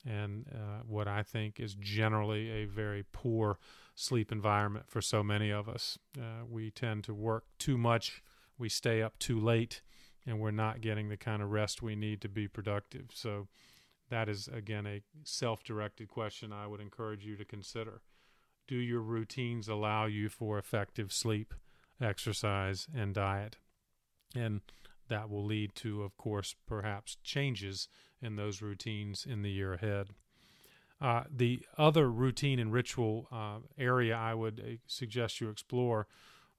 and 0.05 0.45
uh, 0.53 0.83
what 0.85 1.07
I 1.07 1.23
think 1.23 1.59
is 1.59 1.75
generally 1.75 2.49
a 2.49 2.65
very 2.65 3.05
poor 3.11 3.57
sleep 3.95 4.31
environment 4.31 4.85
for 4.87 5.01
so 5.01 5.23
many 5.23 5.51
of 5.51 5.69
us. 5.69 5.97
Uh, 6.17 6.45
we 6.49 6.71
tend 6.71 7.03
to 7.05 7.13
work 7.13 7.45
too 7.57 7.77
much, 7.77 8.21
we 8.57 8.69
stay 8.69 9.01
up 9.01 9.17
too 9.19 9.39
late, 9.39 9.81
and 10.25 10.39
we're 10.39 10.51
not 10.51 10.81
getting 10.81 11.09
the 11.09 11.17
kind 11.17 11.41
of 11.41 11.51
rest 11.51 11.81
we 11.81 11.95
need 11.95 12.21
to 12.21 12.29
be 12.29 12.47
productive. 12.47 13.11
So, 13.13 13.47
that 14.09 14.29
is 14.29 14.47
again 14.47 14.85
a 14.85 15.01
self 15.23 15.63
directed 15.63 16.07
question 16.07 16.51
I 16.51 16.67
would 16.67 16.81
encourage 16.81 17.25
you 17.25 17.35
to 17.37 17.45
consider 17.45 18.01
do 18.67 18.75
your 18.75 19.01
routines 19.01 19.67
allow 19.67 20.05
you 20.05 20.29
for 20.29 20.57
effective 20.57 21.11
sleep, 21.11 21.53
exercise, 22.01 22.87
and 22.95 23.13
diet? 23.13 23.57
And 24.35 24.61
that 25.09 25.29
will 25.29 25.45
lead 25.45 25.75
to, 25.75 26.03
of 26.03 26.17
course, 26.17 26.55
perhaps 26.65 27.17
changes 27.23 27.87
in 28.21 28.35
those 28.35 28.61
routines 28.61 29.25
in 29.29 29.41
the 29.41 29.51
year 29.51 29.73
ahead. 29.73 30.09
Uh, 31.01 31.23
the 31.29 31.61
other 31.77 32.09
routine 32.09 32.59
and 32.59 32.71
ritual 32.71 33.27
uh, 33.31 33.57
area 33.77 34.15
I 34.15 34.33
would 34.33 34.59
uh, 34.59 34.77
suggest 34.87 35.41
you 35.41 35.49
explore 35.49 36.07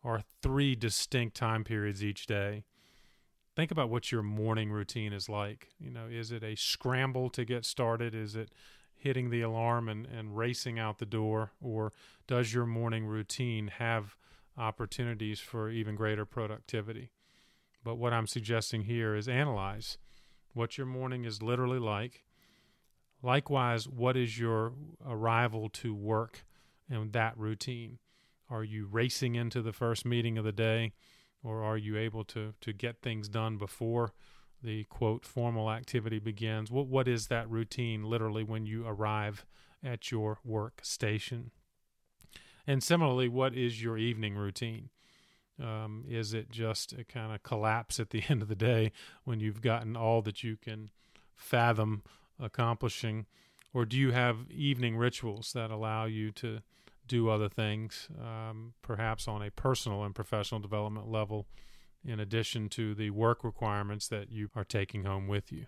are 0.02 0.22
three 0.42 0.74
distinct 0.74 1.34
time 1.34 1.64
periods 1.64 2.04
each 2.04 2.26
day. 2.26 2.64
Think 3.56 3.70
about 3.70 3.88
what 3.88 4.12
your 4.12 4.22
morning 4.22 4.70
routine 4.70 5.12
is 5.12 5.28
like. 5.28 5.68
You 5.78 5.90
know, 5.90 6.06
is 6.10 6.30
it 6.30 6.42
a 6.42 6.56
scramble 6.56 7.30
to 7.30 7.44
get 7.44 7.64
started? 7.64 8.14
Is 8.14 8.36
it 8.36 8.50
hitting 9.04 9.28
the 9.28 9.42
alarm 9.42 9.86
and, 9.86 10.06
and 10.06 10.34
racing 10.34 10.78
out 10.78 10.98
the 10.98 11.04
door? 11.04 11.52
Or 11.60 11.92
does 12.26 12.54
your 12.54 12.64
morning 12.64 13.04
routine 13.04 13.68
have 13.68 14.16
opportunities 14.56 15.40
for 15.40 15.68
even 15.68 15.94
greater 15.94 16.24
productivity? 16.24 17.10
But 17.84 17.96
what 17.96 18.14
I'm 18.14 18.26
suggesting 18.26 18.84
here 18.84 19.14
is 19.14 19.28
analyze 19.28 19.98
what 20.54 20.78
your 20.78 20.86
morning 20.86 21.26
is 21.26 21.42
literally 21.42 21.78
like. 21.78 22.24
Likewise, 23.22 23.86
what 23.86 24.16
is 24.16 24.38
your 24.38 24.72
arrival 25.06 25.68
to 25.68 25.94
work 25.94 26.46
and 26.88 27.12
that 27.12 27.36
routine? 27.36 27.98
Are 28.48 28.64
you 28.64 28.86
racing 28.90 29.34
into 29.34 29.60
the 29.60 29.72
first 29.72 30.06
meeting 30.06 30.38
of 30.38 30.44
the 30.46 30.52
day, 30.52 30.92
or 31.42 31.62
are 31.62 31.76
you 31.76 31.98
able 31.98 32.24
to, 32.24 32.54
to 32.62 32.72
get 32.72 33.02
things 33.02 33.28
done 33.28 33.58
before 33.58 34.14
the 34.64 34.84
quote 34.84 35.24
formal 35.24 35.70
activity 35.70 36.18
begins. 36.18 36.70
What 36.70 36.86
what 36.86 37.06
is 37.06 37.26
that 37.28 37.48
routine 37.48 38.02
literally 38.02 38.42
when 38.42 38.66
you 38.66 38.86
arrive 38.86 39.44
at 39.82 40.10
your 40.10 40.38
work 40.44 40.80
station? 40.82 41.50
And 42.66 42.82
similarly, 42.82 43.28
what 43.28 43.54
is 43.54 43.82
your 43.82 43.98
evening 43.98 44.36
routine? 44.36 44.88
Um, 45.62 46.04
is 46.08 46.34
it 46.34 46.50
just 46.50 46.92
a 46.94 47.04
kind 47.04 47.32
of 47.32 47.42
collapse 47.42 48.00
at 48.00 48.10
the 48.10 48.22
end 48.28 48.42
of 48.42 48.48
the 48.48 48.54
day 48.54 48.90
when 49.24 49.38
you've 49.38 49.60
gotten 49.60 49.96
all 49.96 50.22
that 50.22 50.42
you 50.42 50.56
can 50.56 50.90
fathom 51.36 52.02
accomplishing? 52.40 53.26
Or 53.72 53.84
do 53.84 53.96
you 53.96 54.12
have 54.12 54.50
evening 54.50 54.96
rituals 54.96 55.52
that 55.52 55.70
allow 55.70 56.06
you 56.06 56.30
to 56.32 56.62
do 57.06 57.28
other 57.28 57.48
things, 57.48 58.08
um, 58.18 58.72
perhaps 58.80 59.28
on 59.28 59.42
a 59.42 59.50
personal 59.50 60.04
and 60.04 60.14
professional 60.14 60.60
development 60.60 61.10
level 61.10 61.46
in 62.04 62.20
addition 62.20 62.68
to 62.70 62.94
the 62.94 63.10
work 63.10 63.44
requirements 63.44 64.08
that 64.08 64.30
you 64.30 64.50
are 64.54 64.64
taking 64.64 65.04
home 65.04 65.26
with 65.26 65.50
you. 65.50 65.66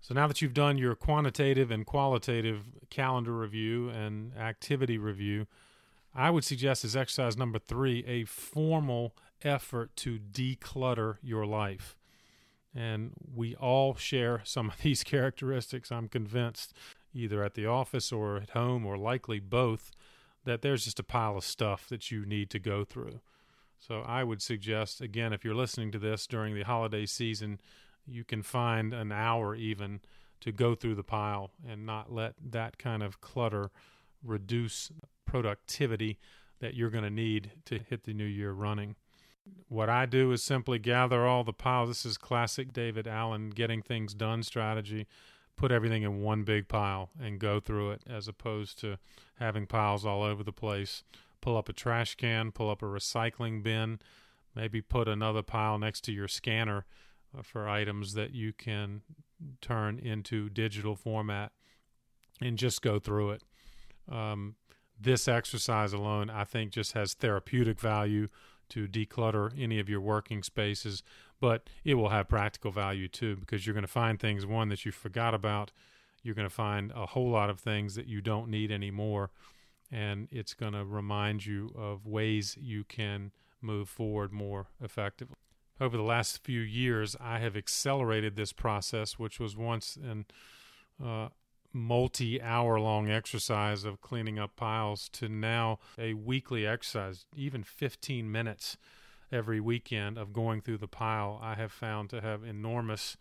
So 0.00 0.14
now 0.14 0.26
that 0.26 0.42
you've 0.42 0.54
done 0.54 0.78
your 0.78 0.96
quantitative 0.96 1.70
and 1.70 1.86
qualitative 1.86 2.64
calendar 2.90 3.32
review 3.32 3.88
and 3.88 4.36
activity 4.36 4.98
review, 4.98 5.46
I 6.14 6.30
would 6.30 6.44
suggest 6.44 6.84
as 6.84 6.96
exercise 6.96 7.36
number 7.36 7.58
three 7.58 8.04
a 8.06 8.24
formal 8.24 9.14
effort 9.44 9.94
to 9.96 10.18
declutter 10.18 11.18
your 11.22 11.46
life. 11.46 11.96
And 12.74 13.12
we 13.34 13.54
all 13.54 13.94
share 13.94 14.40
some 14.44 14.70
of 14.70 14.78
these 14.82 15.04
characteristics, 15.04 15.92
I'm 15.92 16.08
convinced, 16.08 16.74
either 17.14 17.44
at 17.44 17.54
the 17.54 17.66
office 17.66 18.10
or 18.12 18.38
at 18.38 18.50
home, 18.50 18.84
or 18.84 18.96
likely 18.96 19.38
both, 19.38 19.92
that 20.44 20.62
there's 20.62 20.84
just 20.84 20.98
a 20.98 21.04
pile 21.04 21.36
of 21.36 21.44
stuff 21.44 21.86
that 21.88 22.10
you 22.10 22.26
need 22.26 22.50
to 22.50 22.58
go 22.58 22.84
through. 22.84 23.20
So 23.86 24.02
I 24.06 24.22
would 24.22 24.40
suggest, 24.40 25.00
again, 25.00 25.32
if 25.32 25.44
you're 25.44 25.56
listening 25.56 25.90
to 25.90 25.98
this 25.98 26.28
during 26.28 26.54
the 26.54 26.62
holiday 26.62 27.04
season, 27.04 27.60
you 28.06 28.22
can 28.22 28.42
find 28.42 28.94
an 28.94 29.10
hour 29.10 29.56
even 29.56 30.00
to 30.40 30.52
go 30.52 30.76
through 30.76 30.94
the 30.94 31.02
pile 31.02 31.50
and 31.68 31.84
not 31.84 32.12
let 32.12 32.34
that 32.50 32.78
kind 32.78 33.02
of 33.02 33.20
clutter 33.20 33.70
reduce 34.22 34.92
productivity 35.26 36.20
that 36.60 36.74
you're 36.74 36.90
going 36.90 37.02
to 37.02 37.10
need 37.10 37.50
to 37.64 37.80
hit 37.80 38.04
the 38.04 38.14
new 38.14 38.24
year 38.24 38.52
running. 38.52 38.94
What 39.68 39.88
I 39.88 40.06
do 40.06 40.30
is 40.30 40.44
simply 40.44 40.78
gather 40.78 41.26
all 41.26 41.42
the 41.42 41.52
piles. 41.52 41.88
This 41.88 42.06
is 42.06 42.16
classic 42.16 42.72
David 42.72 43.08
Allen 43.08 43.50
getting 43.50 43.82
things 43.82 44.14
done 44.14 44.44
strategy. 44.44 45.08
Put 45.56 45.72
everything 45.72 46.04
in 46.04 46.22
one 46.22 46.44
big 46.44 46.68
pile 46.68 47.10
and 47.20 47.40
go 47.40 47.58
through 47.58 47.90
it 47.90 48.02
as 48.08 48.28
opposed 48.28 48.78
to 48.80 48.98
having 49.40 49.66
piles 49.66 50.06
all 50.06 50.22
over 50.22 50.44
the 50.44 50.52
place 50.52 51.02
pull 51.42 51.58
up 51.58 51.68
a 51.68 51.74
trash 51.74 52.14
can, 52.14 52.50
pull 52.50 52.70
up 52.70 52.80
a 52.80 52.86
recycling 52.86 53.62
bin, 53.62 53.98
maybe 54.54 54.80
put 54.80 55.06
another 55.06 55.42
pile 55.42 55.78
next 55.78 56.00
to 56.04 56.12
your 56.12 56.28
scanner 56.28 56.86
uh, 57.36 57.42
for 57.42 57.68
items 57.68 58.14
that 58.14 58.34
you 58.34 58.54
can 58.54 59.02
turn 59.60 59.98
into 59.98 60.48
digital 60.48 60.96
format 60.96 61.52
and 62.40 62.56
just 62.56 62.80
go 62.80 62.98
through 62.98 63.32
it. 63.32 63.42
Um, 64.10 64.54
this 64.98 65.28
exercise 65.28 65.92
alone, 65.92 66.30
I 66.30 66.44
think, 66.44 66.72
just 66.72 66.92
has 66.92 67.14
therapeutic 67.14 67.80
value 67.80 68.28
to 68.70 68.86
declutter 68.86 69.52
any 69.60 69.78
of 69.78 69.88
your 69.88 70.00
working 70.00 70.42
spaces, 70.42 71.02
but 71.40 71.68
it 71.84 71.94
will 71.94 72.08
have 72.08 72.28
practical 72.28 72.70
value 72.70 73.08
too 73.08 73.36
because 73.36 73.66
you're 73.66 73.74
going 73.74 73.82
to 73.82 73.88
find 73.88 74.18
things 74.18 74.46
one 74.46 74.68
that 74.68 74.84
you 74.84 74.92
forgot 74.92 75.34
about. 75.34 75.72
You're 76.22 76.36
going 76.36 76.48
to 76.48 76.54
find 76.54 76.92
a 76.94 77.06
whole 77.06 77.28
lot 77.28 77.50
of 77.50 77.58
things 77.58 77.96
that 77.96 78.06
you 78.06 78.20
don't 78.20 78.48
need 78.48 78.70
anymore, 78.70 79.30
and 79.92 80.26
it's 80.30 80.54
going 80.54 80.72
to 80.72 80.84
remind 80.84 81.44
you 81.44 81.70
of 81.76 82.06
ways 82.06 82.56
you 82.60 82.82
can 82.82 83.30
move 83.60 83.88
forward 83.88 84.32
more 84.32 84.66
effectively. 84.82 85.36
Over 85.80 85.96
the 85.96 86.02
last 86.02 86.42
few 86.42 86.60
years, 86.60 87.14
I 87.20 87.38
have 87.38 87.56
accelerated 87.56 88.36
this 88.36 88.52
process, 88.52 89.18
which 89.18 89.38
was 89.38 89.56
once 89.56 89.96
an 89.96 90.26
uh, 91.04 91.28
multi 91.72 92.40
hour 92.40 92.78
long 92.78 93.10
exercise 93.10 93.84
of 93.84 94.00
cleaning 94.00 94.38
up 94.38 94.56
piles 94.56 95.08
to 95.10 95.28
now 95.28 95.78
a 95.98 96.14
weekly 96.14 96.66
exercise, 96.66 97.26
even 97.36 97.62
15 97.62 98.30
minutes 98.30 98.76
every 99.32 99.60
weekend 99.60 100.18
of 100.18 100.32
going 100.32 100.60
through 100.60 100.78
the 100.78 100.88
pile, 100.88 101.40
I 101.42 101.54
have 101.54 101.72
found 101.72 102.10
to 102.10 102.20
have 102.20 102.44
enormous 102.44 103.16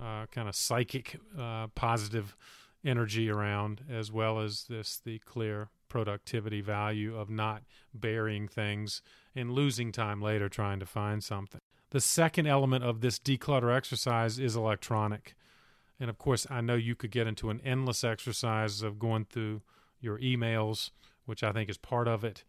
uh, 0.00 0.26
kind 0.26 0.48
of 0.48 0.56
psychic 0.56 1.20
uh, 1.38 1.68
positive 1.68 2.36
energy 2.84 3.30
around, 3.30 3.82
as 3.90 4.10
well 4.10 4.40
as 4.40 4.64
this 4.64 5.00
the 5.04 5.18
clear 5.20 5.68
productivity 5.92 6.62
value 6.62 7.14
of 7.14 7.28
not 7.28 7.62
burying 7.92 8.48
things 8.48 9.02
and 9.36 9.50
losing 9.50 9.92
time 9.92 10.22
later 10.22 10.48
trying 10.48 10.80
to 10.80 10.86
find 10.86 11.22
something. 11.22 11.60
The 11.90 12.00
second 12.00 12.46
element 12.46 12.82
of 12.82 13.02
this 13.02 13.18
declutter 13.18 13.76
exercise 13.76 14.38
is 14.38 14.56
electronic. 14.56 15.34
And 16.00 16.08
of 16.08 16.16
course, 16.16 16.46
I 16.48 16.62
know 16.62 16.76
you 16.76 16.94
could 16.94 17.10
get 17.10 17.26
into 17.26 17.50
an 17.50 17.60
endless 17.62 18.04
exercise 18.04 18.80
of 18.80 18.98
going 18.98 19.26
through 19.26 19.60
your 20.00 20.18
emails, 20.18 20.92
which 21.26 21.42
I 21.42 21.52
think 21.52 21.68
is 21.68 21.76
part 21.76 22.08
of 22.08 22.24
it, 22.24 22.42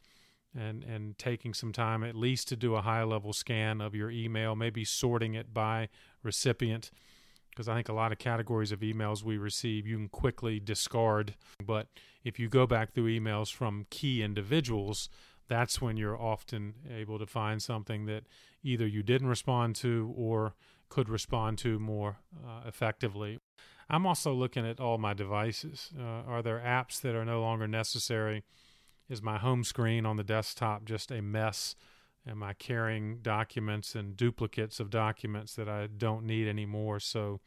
and 0.58 0.82
and 0.82 1.18
taking 1.18 1.54
some 1.54 1.74
time 1.74 2.02
at 2.02 2.16
least 2.16 2.48
to 2.48 2.56
do 2.56 2.76
a 2.76 2.82
high 2.82 3.04
level 3.04 3.34
scan 3.34 3.82
of 3.82 3.94
your 3.94 4.10
email, 4.10 4.56
maybe 4.56 4.86
sorting 4.86 5.34
it 5.34 5.54
by 5.54 5.90
recipient, 6.24 6.92
because 7.54 7.68
I 7.68 7.76
think 7.76 7.90
a 7.90 7.94
lot 7.94 8.12
of 8.12 8.18
categories 8.18 8.72
of 8.72 8.80
emails 8.80 9.24
we 9.24 9.38
receive 9.38 9.86
you 9.86 9.98
can 9.98 10.10
quickly 10.10 10.60
discard. 10.60 11.36
But 11.64 11.88
if 12.24 12.40
you 12.40 12.50
go 12.50 12.66
back 12.66 12.94
through 12.94 13.20
emails 13.20 13.54
from 13.54 13.86
key 13.90 14.24
individuals, 14.24 15.10
that's 15.48 15.82
when 15.82 15.98
you're 15.98 16.20
often 16.20 16.74
able 16.90 17.20
to 17.20 17.28
find 17.28 17.62
something 17.62 18.06
that 18.06 18.24
either 18.64 18.88
you 18.88 19.04
didn't 19.04 19.28
respond 19.28 19.76
to 19.78 20.14
or 20.18 20.56
could 20.90 21.10
respond 21.10 21.58
to 21.60 21.80
more 21.80 22.18
uh, 22.46 22.68
effectively. 22.68 23.40
I'm 23.90 24.06
also 24.06 24.34
looking 24.34 24.66
at 24.66 24.80
all 24.80 24.98
my 24.98 25.14
devices. 25.14 25.92
Uh, 25.98 26.24
are 26.28 26.42
there 26.42 26.62
apps 26.66 27.02
that 27.02 27.16
are 27.16 27.26
no 27.26 27.42
longer 27.42 27.68
necessary? 27.68 28.44
Is 29.10 29.22
my 29.22 29.38
home 29.38 29.64
screen 29.64 30.06
on 30.06 30.16
the 30.16 30.24
desktop 30.24 30.86
just 30.86 31.12
a 31.12 31.22
mess? 31.22 31.76
Am 32.28 32.42
I 32.42 32.54
carrying 32.54 33.18
documents 33.22 33.96
and 33.96 34.16
duplicates 34.16 34.80
of 34.80 34.90
documents 34.90 35.56
that 35.56 35.68
I 35.68 35.88
don't 35.88 36.26
need 36.26 36.48
anymore? 36.48 37.00
So, 37.00 37.42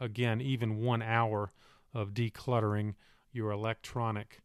again, 0.00 0.40
even 0.40 0.80
one 0.80 1.02
hour 1.02 1.52
of 1.94 2.14
decluttering 2.14 2.94
your 3.32 3.50
electronic 3.50 4.40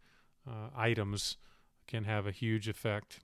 uh, 0.48 0.70
items 0.76 1.38
can 1.88 2.04
have 2.04 2.28
a 2.28 2.32
huge 2.32 2.68
effect. 2.68 3.22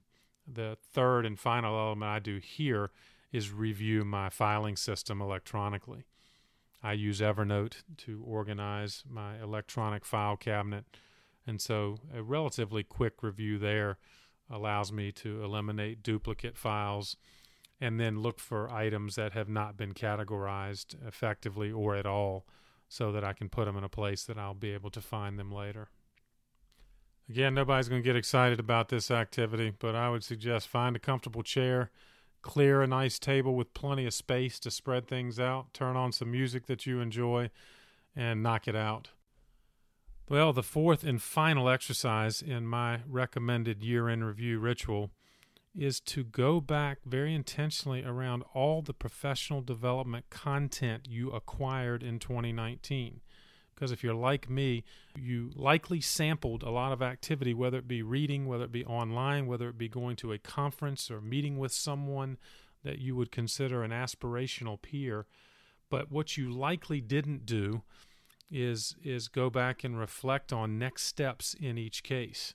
The 0.47 0.77
third 0.91 1.25
and 1.25 1.39
final 1.39 1.77
element 1.77 2.09
I 2.09 2.19
do 2.19 2.37
here 2.37 2.91
is 3.31 3.51
review 3.51 4.03
my 4.03 4.29
filing 4.29 4.75
system 4.75 5.21
electronically. 5.21 6.05
I 6.81 6.93
use 6.93 7.19
Evernote 7.21 7.83
to 7.97 8.23
organize 8.25 9.03
my 9.07 9.39
electronic 9.41 10.05
file 10.05 10.37
cabinet, 10.37 10.85
and 11.45 11.61
so 11.61 11.97
a 12.13 12.23
relatively 12.23 12.83
quick 12.83 13.21
review 13.21 13.59
there 13.59 13.97
allows 14.49 14.91
me 14.91 15.11
to 15.11 15.43
eliminate 15.43 16.03
duplicate 16.03 16.57
files 16.57 17.15
and 17.81 17.99
then 17.99 18.21
look 18.21 18.39
for 18.39 18.69
items 18.69 19.15
that 19.15 19.33
have 19.33 19.49
not 19.49 19.77
been 19.77 19.93
categorized 19.93 20.95
effectively 21.07 21.71
or 21.71 21.95
at 21.95 22.05
all 22.05 22.45
so 22.87 23.11
that 23.11 23.23
I 23.23 23.33
can 23.33 23.49
put 23.49 23.65
them 23.65 23.77
in 23.77 23.83
a 23.83 23.89
place 23.89 24.23
that 24.25 24.37
I'll 24.37 24.53
be 24.53 24.73
able 24.73 24.89
to 24.91 25.01
find 25.01 25.37
them 25.37 25.51
later. 25.51 25.89
Again, 27.29 27.53
nobody's 27.53 27.87
going 27.87 28.01
to 28.01 28.07
get 28.07 28.15
excited 28.15 28.59
about 28.59 28.89
this 28.89 29.11
activity, 29.11 29.71
but 29.77 29.95
I 29.95 30.09
would 30.09 30.23
suggest 30.23 30.67
find 30.67 30.95
a 30.95 30.99
comfortable 30.99 31.43
chair 31.43 31.91
clear 32.41 32.81
a 32.81 32.87
nice 32.87 33.19
table 33.19 33.55
with 33.55 33.73
plenty 33.73 34.05
of 34.05 34.13
space 34.13 34.59
to 34.59 34.71
spread 34.71 35.07
things 35.07 35.39
out, 35.39 35.73
turn 35.73 35.95
on 35.95 36.11
some 36.11 36.31
music 36.31 36.65
that 36.67 36.85
you 36.85 36.99
enjoy, 36.99 37.49
and 38.15 38.41
knock 38.41 38.67
it 38.67 38.75
out. 38.75 39.09
Well, 40.29 40.53
the 40.53 40.61
fourth 40.61 41.03
and 41.03 41.19
final 41.19 41.67
exercise 41.67 42.43
in 42.43 42.67
my 42.67 42.99
recommended 43.07 43.81
year 43.81 44.07
in 44.07 44.23
review 44.23 44.59
ritual 44.59 45.09
is 45.75 45.99
to 46.01 46.23
go 46.23 46.61
back 46.61 46.99
very 47.03 47.33
intentionally 47.33 48.03
around 48.03 48.43
all 48.53 48.83
the 48.83 48.93
professional 48.93 49.61
development 49.61 50.29
content 50.29 51.07
you 51.09 51.31
acquired 51.31 52.03
in 52.03 52.19
2019. 52.19 53.21
Because 53.73 53.91
if 53.91 54.03
you're 54.03 54.13
like 54.13 54.51
me, 54.51 54.83
you 55.17 55.49
likely 55.55 55.99
sampled 55.99 56.61
a 56.61 56.69
lot 56.69 56.91
of 56.91 57.01
activity, 57.01 57.55
whether 57.55 57.79
it 57.79 57.87
be 57.87 58.03
reading, 58.03 58.45
whether 58.45 58.65
it 58.65 58.71
be 58.71 58.85
online, 58.85 59.47
whether 59.47 59.67
it 59.67 59.79
be 59.79 59.89
going 59.89 60.15
to 60.17 60.31
a 60.31 60.37
conference 60.37 61.09
or 61.09 61.21
meeting 61.21 61.57
with 61.57 61.71
someone 61.71 62.37
that 62.83 62.99
you 62.99 63.15
would 63.15 63.31
consider 63.31 63.81
an 63.81 63.89
aspirational 63.89 64.79
peer. 64.79 65.25
But 65.89 66.11
what 66.11 66.37
you 66.37 66.51
likely 66.51 67.01
didn't 67.01 67.47
do 67.47 67.81
is 68.51 68.95
is 69.03 69.27
go 69.27 69.49
back 69.49 69.83
and 69.83 69.99
reflect 69.99 70.51
on 70.51 70.79
next 70.79 71.03
steps 71.03 71.55
in 71.59 71.77
each 71.77 72.03
case. 72.03 72.53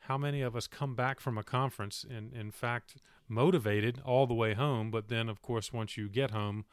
How 0.00 0.18
many 0.18 0.42
of 0.42 0.54
us 0.54 0.66
come 0.66 0.94
back 0.94 1.20
from 1.20 1.38
a 1.38 1.42
conference 1.42 2.04
and 2.08 2.32
in 2.32 2.50
fact 2.50 2.96
motivated 3.28 4.00
all 4.04 4.26
the 4.26 4.34
way 4.34 4.54
home, 4.54 4.90
but 4.90 5.08
then 5.08 5.28
of 5.28 5.40
course 5.42 5.72
once 5.72 5.96
you 5.96 6.08
get 6.08 6.30
home, 6.30 6.64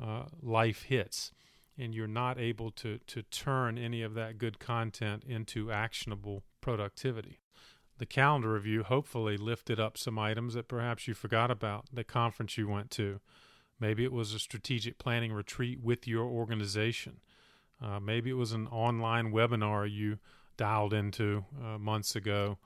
uh, 0.00 0.24
life 0.42 0.82
hits 0.82 1.32
and 1.78 1.94
you're 1.94 2.06
not 2.06 2.38
able 2.38 2.70
to 2.72 2.98
to 3.06 3.22
turn 3.22 3.78
any 3.78 4.02
of 4.02 4.14
that 4.14 4.38
good 4.38 4.58
content 4.58 5.24
into 5.24 5.70
actionable 5.70 6.42
productivity. 6.60 7.40
The 7.98 8.06
calendar 8.06 8.52
review 8.52 8.82
hopefully 8.82 9.36
lifted 9.36 9.78
up 9.78 9.96
some 9.96 10.18
items 10.18 10.54
that 10.54 10.66
perhaps 10.66 11.06
you 11.06 11.14
forgot 11.14 11.50
about, 11.50 11.86
the 11.92 12.02
conference 12.02 12.58
you 12.58 12.68
went 12.68 12.90
to. 12.92 13.20
Maybe 13.78 14.04
it 14.04 14.12
was 14.12 14.34
a 14.34 14.38
strategic 14.38 14.98
planning 14.98 15.32
retreat 15.32 15.80
with 15.80 16.06
your 16.06 16.24
organization. 16.24 17.20
Uh, 17.82 18.00
maybe 18.00 18.30
it 18.30 18.34
was 18.34 18.52
an 18.52 18.66
online 18.68 19.32
webinar 19.32 19.90
you 19.90 20.18
dialed 20.56 20.94
into 20.94 21.44
uh, 21.62 21.78
months 21.78 22.16
ago. 22.16 22.58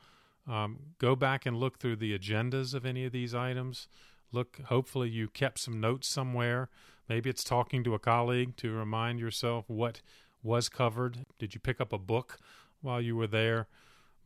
Um, 0.47 0.79
go 0.99 1.14
back 1.16 1.47
and 1.47 1.57
look 1.57 1.79
through 1.79 1.97
the 1.97 2.16
agendas 2.16 2.75
of 2.75 2.87
any 2.87 3.05
of 3.05 3.12
these 3.12 3.35
items. 3.35 3.88
Look, 4.33 4.61
hopefully, 4.66 5.09
you 5.09 5.29
kept 5.29 5.59
some 5.59 5.81
notes 5.81 6.09
somewhere 6.09 6.68
Maybe 7.09 7.31
it's 7.31 7.44
talking 7.44 7.83
to 7.85 7.94
a 7.94 7.99
colleague 7.99 8.57
to 8.59 8.73
remind 8.73 9.18
yourself 9.18 9.64
what 9.68 10.03
was 10.42 10.68
covered. 10.68 11.25
Did 11.38 11.55
you 11.55 11.61
pick 11.61 11.81
up 11.81 11.92
a 11.92 11.99
book 11.99 12.38
while 12.83 13.01
you 13.01 13.16
were 13.16 13.27
there? 13.27 13.66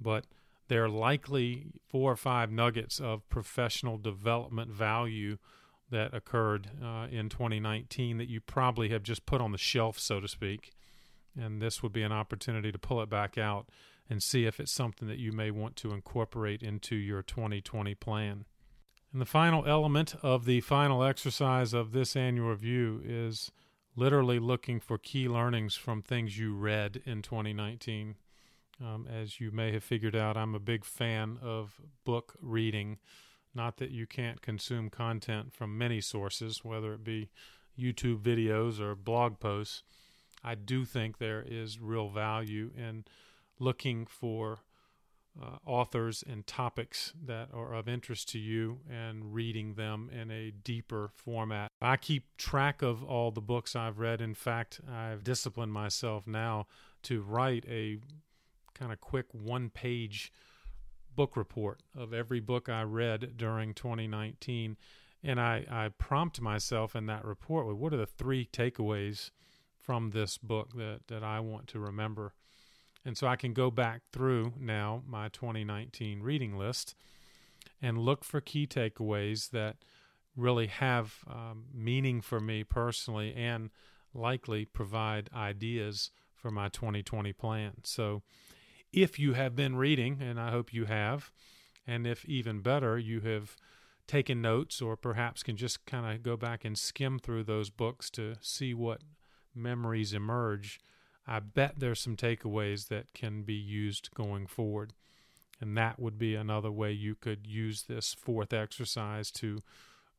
But 0.01 0.25
there 0.67 0.85
are 0.85 0.89
likely 0.89 1.67
four 1.89 2.11
or 2.11 2.17
five 2.17 2.51
nuggets 2.51 2.99
of 2.99 3.29
professional 3.29 3.99
development 3.99 4.73
value 4.73 5.39
that 5.93 6.13
occurred 6.13 6.71
uh, 6.83 7.07
in 7.11 7.29
2019 7.29 8.19
that 8.19 8.29
you 8.29 8.41
probably 8.41 8.89
have 8.89 9.03
just 9.03 9.25
put 9.25 9.41
on 9.41 9.53
the 9.53 9.59
shelf, 9.59 9.99
so 9.99 10.19
to 10.19 10.27
speak. 10.27 10.73
And 11.41 11.63
this 11.63 11.83
would 11.83 11.93
be 11.93 12.03
an 12.03 12.13
opportunity 12.13 12.73
to 12.73 12.79
pull 12.79 13.01
it 13.01 13.09
back 13.09 13.39
out 13.39 13.69
and 14.11 14.23
see 14.23 14.45
if 14.45 14.59
it's 14.59 14.73
something 14.73 15.07
that 15.09 15.19
you 15.19 15.33
may 15.33 15.51
want 15.51 15.77
to 15.77 15.93
incorporate 15.93 16.63
into 16.63 16.97
your 16.97 17.23
2020 17.23 17.95
plan. 17.95 18.45
And 19.13 19.21
the 19.21 19.27
final 19.27 19.67
element 19.67 20.15
of 20.23 20.45
the 20.45 20.61
final 20.61 21.05
exercise 21.05 21.73
of 21.73 21.93
this 21.93 22.17
annual 22.17 22.49
review 22.49 23.01
is 23.05 23.53
literally 23.95 24.39
looking 24.39 24.81
for 24.81 24.99
key 24.99 25.29
learnings 25.29 25.75
from 25.75 26.03
things 26.03 26.39
you 26.39 26.55
read 26.55 27.03
in 27.05 27.23
2019. 27.23 28.17
Um, 28.83 29.07
as 29.07 29.39
you 29.39 29.51
may 29.51 29.73
have 29.73 29.85
figured 29.85 30.17
out, 30.17 30.37
I'm 30.37 30.55
a 30.55 30.61
big 30.61 30.85
fan 30.85 31.39
of 31.43 31.81
book 32.05 32.35
reading. 32.41 32.99
Not 33.55 33.77
that 33.79 33.91
you 33.91 34.07
can't 34.07 34.41
consume 34.41 34.89
content 34.91 35.53
from 35.53 35.77
many 35.77 36.01
sources, 36.01 36.65
whether 36.65 36.95
it 36.95 37.05
be 37.05 37.31
YouTube 37.79 38.21
videos 38.21 38.81
or 38.81 38.95
blog 38.95 39.41
posts. 39.41 39.83
I 40.45 40.55
do 40.55 40.85
think 40.85 41.19
there 41.19 41.45
is 41.47 41.81
real 41.81 42.09
value 42.09 42.71
in 42.77 43.05
looking 43.59 44.07
for 44.07 44.61
uh, 45.41 45.57
authors 45.65 46.23
and 46.29 46.47
topics 46.47 47.13
that 47.25 47.49
are 47.55 47.75
of 47.75 47.89
interest 47.89 48.29
to 48.31 48.39
you 48.39 48.81
and 48.91 49.35
reading 49.35 49.75
them 49.75 50.11
in 50.13 50.31
a 50.31 50.51
deeper 50.51 51.11
format. 51.15 51.71
I 51.81 51.97
keep 51.97 52.37
track 52.37 52.83
of 52.83 53.03
all 53.03 53.31
the 53.31 53.41
books 53.41 53.75
I've 53.75 53.99
read. 53.99 54.21
In 54.21 54.35
fact, 54.35 54.81
I've 54.91 55.25
disciplined 55.25 55.73
myself 55.73 56.27
now 56.27 56.67
to 57.05 57.23
write 57.23 57.65
a 57.69 57.99
kind 58.75 58.93
of 58.93 59.01
quick 59.01 59.27
one 59.33 59.71
page 59.71 60.33
book 61.15 61.37
report 61.37 61.83
of 61.97 62.13
every 62.13 62.41
book 62.41 62.69
I 62.69 62.83
read 62.83 63.37
during 63.37 63.75
2019. 63.75 64.77
And 65.25 65.41
I, 65.41 65.65
I 65.71 65.91
prompt 65.99 66.41
myself 66.41 66.97
in 66.97 67.07
that 67.07 67.25
report 67.25 67.67
with 67.67 67.77
what 67.77 67.95
are 67.95 67.99
the 67.99 68.07
three 68.07 68.49
takeaways 68.53 69.31
from 69.79 70.11
this 70.11 70.37
book 70.37 70.73
that, 70.77 71.03
that 71.09 71.23
I 71.23 71.41
want 71.41 71.69
to 71.69 71.79
remember 71.79 72.35
and 73.05 73.17
so 73.17 73.27
I 73.27 73.37
can 73.37 73.53
go 73.53 73.71
back 73.71 74.03
through 74.13 74.55
now 74.59 75.03
my 75.07 75.29
2019 75.29 76.21
reading 76.21 76.57
list 76.57 76.95
and 77.81 77.99
look 77.99 78.25
for 78.25 78.41
key 78.41 78.67
takeaways 78.67 79.51
that 79.51 79.77
really 80.37 80.69
have 80.69 81.17
um, 81.29 81.65
meaning 81.75 82.21
for 82.21 82.41
me 82.41 82.65
personally 82.65 83.35
and 83.35 83.71
likely 84.15 84.65
provide 84.65 85.31
ideas 85.35 86.11
for 86.35 86.51
my 86.51 86.69
2020 86.69 87.33
plan. 87.33 87.73
So, 87.83 88.23
if 88.93 89.19
you 89.19 89.33
have 89.33 89.57
been 89.57 89.77
reading, 89.77 90.19
and 90.21 90.39
I 90.39 90.51
hope 90.51 90.73
you 90.73 90.85
have, 90.85 91.31
and 91.87 92.07
if 92.07 92.25
even 92.27 92.61
better, 92.61 92.99
you 92.99 93.21
have 93.21 93.57
taken 94.07 94.43
notes 94.43 94.83
or 94.83 94.97
perhaps 94.97 95.43
can 95.43 95.57
just 95.57 95.87
kind 95.87 96.15
of 96.15 96.23
go 96.23 96.37
back 96.37 96.65
and 96.65 96.77
skim 96.77 97.19
through 97.19 97.45
those 97.45 97.71
books 97.71 98.11
to 98.11 98.35
see 98.41 98.75
what 98.75 99.03
memories 99.55 100.13
emerge, 100.13 100.81
I 101.27 101.41
bet 101.41 101.79
there's 101.79 102.01
some 102.01 102.17
takeaways 102.17 102.89
that 102.89 103.13
can 103.15 103.43
be 103.43 103.55
used 103.55 104.13
going 104.15 104.47
forward. 104.47 104.93
And 105.61 105.77
that 105.77 106.01
would 106.01 106.19
be 106.19 106.35
another 106.35 106.73
way 106.73 106.91
you 106.91 107.15
could 107.15 107.47
use 107.47 107.85
this 107.85 108.15
fourth 108.15 108.53
exercise 108.53 109.31
to 109.33 109.61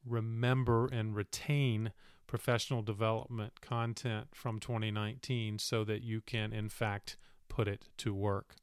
remember 0.06 0.88
and 0.88 1.16
retain 1.16 1.92
professional 2.28 2.82
development 2.82 3.60
content 3.60 4.28
from 4.34 4.60
2019 4.60 5.60
so 5.60 5.84
that 5.84 6.02
you 6.02 6.22
can, 6.22 6.54
in 6.54 6.70
fact, 6.70 7.18
put 7.50 7.68
it 7.68 7.90
to 7.98 8.14
work. 8.14 8.56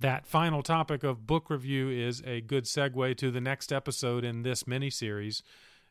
That 0.00 0.28
final 0.28 0.62
topic 0.62 1.02
of 1.02 1.26
book 1.26 1.50
review 1.50 1.88
is 1.88 2.22
a 2.24 2.40
good 2.40 2.66
segue 2.66 3.16
to 3.16 3.32
the 3.32 3.40
next 3.40 3.72
episode 3.72 4.24
in 4.24 4.42
this 4.42 4.64
mini 4.64 4.90
series. 4.90 5.42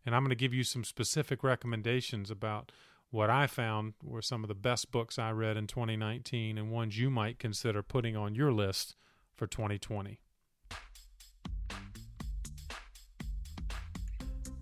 And 0.06 0.15
I'm 0.15 0.22
going 0.22 0.30
to 0.30 0.36
give 0.36 0.54
you 0.54 0.63
some 0.63 0.86
specific 0.86 1.43
recommendations 1.43 2.32
about 2.32 2.72
what 3.12 3.30
I 3.30 3.48
found 3.48 3.96
were 4.02 4.22
some 4.22 4.46
of 4.46 4.48
the 4.48 4.56
best 4.56 4.91
books 4.91 5.20
I 5.20 5.32
read 5.32 5.58
in 5.58 5.67
2019 5.67 6.58
and 6.58 6.72
ones 6.72 6.98
you 6.98 7.10
might 7.10 7.38
consider 7.38 7.84
putting 7.84 8.15
on 8.15 8.34
your 8.34 8.54
list 8.54 8.96
for 9.36 9.46
2020. 9.46 10.22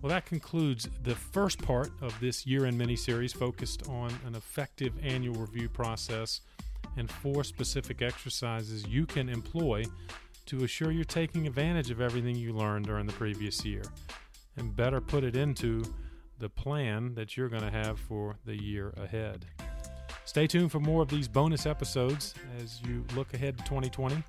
Well, 0.02 0.10
that 0.10 0.26
concludes 0.26 0.88
the 1.04 1.14
first 1.14 1.62
part 1.62 1.92
of 2.00 2.18
this 2.18 2.46
year 2.46 2.66
end 2.66 2.78
mini 2.78 2.96
series 2.96 3.32
focused 3.32 3.88
on 3.88 4.12
an 4.26 4.34
effective 4.34 4.92
annual 5.04 5.36
review 5.36 5.68
process 5.68 6.40
and 6.96 7.10
four 7.10 7.44
specific 7.44 8.02
exercises 8.02 8.86
you 8.86 9.06
can 9.06 9.28
employ 9.28 9.84
to 10.46 10.64
assure 10.64 10.90
you're 10.90 11.04
taking 11.04 11.46
advantage 11.46 11.90
of 11.90 12.00
everything 12.00 12.36
you 12.36 12.52
learned 12.52 12.86
during 12.86 13.06
the 13.06 13.12
previous 13.12 13.64
year 13.64 13.82
and 14.56 14.74
better 14.74 15.00
put 15.00 15.24
it 15.24 15.36
into 15.36 15.82
the 16.38 16.48
plan 16.48 17.14
that 17.14 17.36
you're 17.36 17.48
going 17.48 17.62
to 17.62 17.70
have 17.70 17.98
for 17.98 18.36
the 18.44 18.54
year 18.54 18.92
ahead. 18.96 19.46
Stay 20.24 20.46
tuned 20.46 20.72
for 20.72 20.80
more 20.80 21.02
of 21.02 21.08
these 21.08 21.28
bonus 21.28 21.66
episodes 21.66 22.34
as 22.60 22.80
you 22.82 23.04
look 23.14 23.32
ahead 23.32 23.56
to 23.58 23.64
2020. 23.64 24.22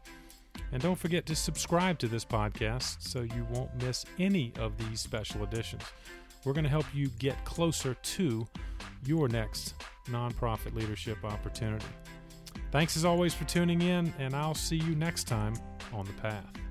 And 0.71 0.81
don't 0.81 0.97
forget 0.97 1.25
to 1.27 1.35
subscribe 1.35 1.97
to 1.99 2.07
this 2.07 2.25
podcast 2.25 3.01
so 3.01 3.21
you 3.21 3.45
won't 3.51 3.83
miss 3.83 4.05
any 4.19 4.53
of 4.59 4.77
these 4.77 5.01
special 5.01 5.43
editions. 5.43 5.83
We're 6.43 6.53
going 6.53 6.63
to 6.63 6.69
help 6.69 6.85
you 6.93 7.07
get 7.19 7.43
closer 7.45 7.93
to 7.93 8.47
your 9.05 9.27
next 9.27 9.75
nonprofit 10.09 10.73
leadership 10.73 11.23
opportunity. 11.23 11.85
Thanks 12.71 12.97
as 12.97 13.05
always 13.05 13.33
for 13.33 13.45
tuning 13.45 13.81
in, 13.81 14.13
and 14.19 14.35
I'll 14.35 14.55
see 14.55 14.75
you 14.75 14.95
next 14.95 15.25
time 15.25 15.53
on 15.93 16.05
the 16.05 16.13
path. 16.13 16.66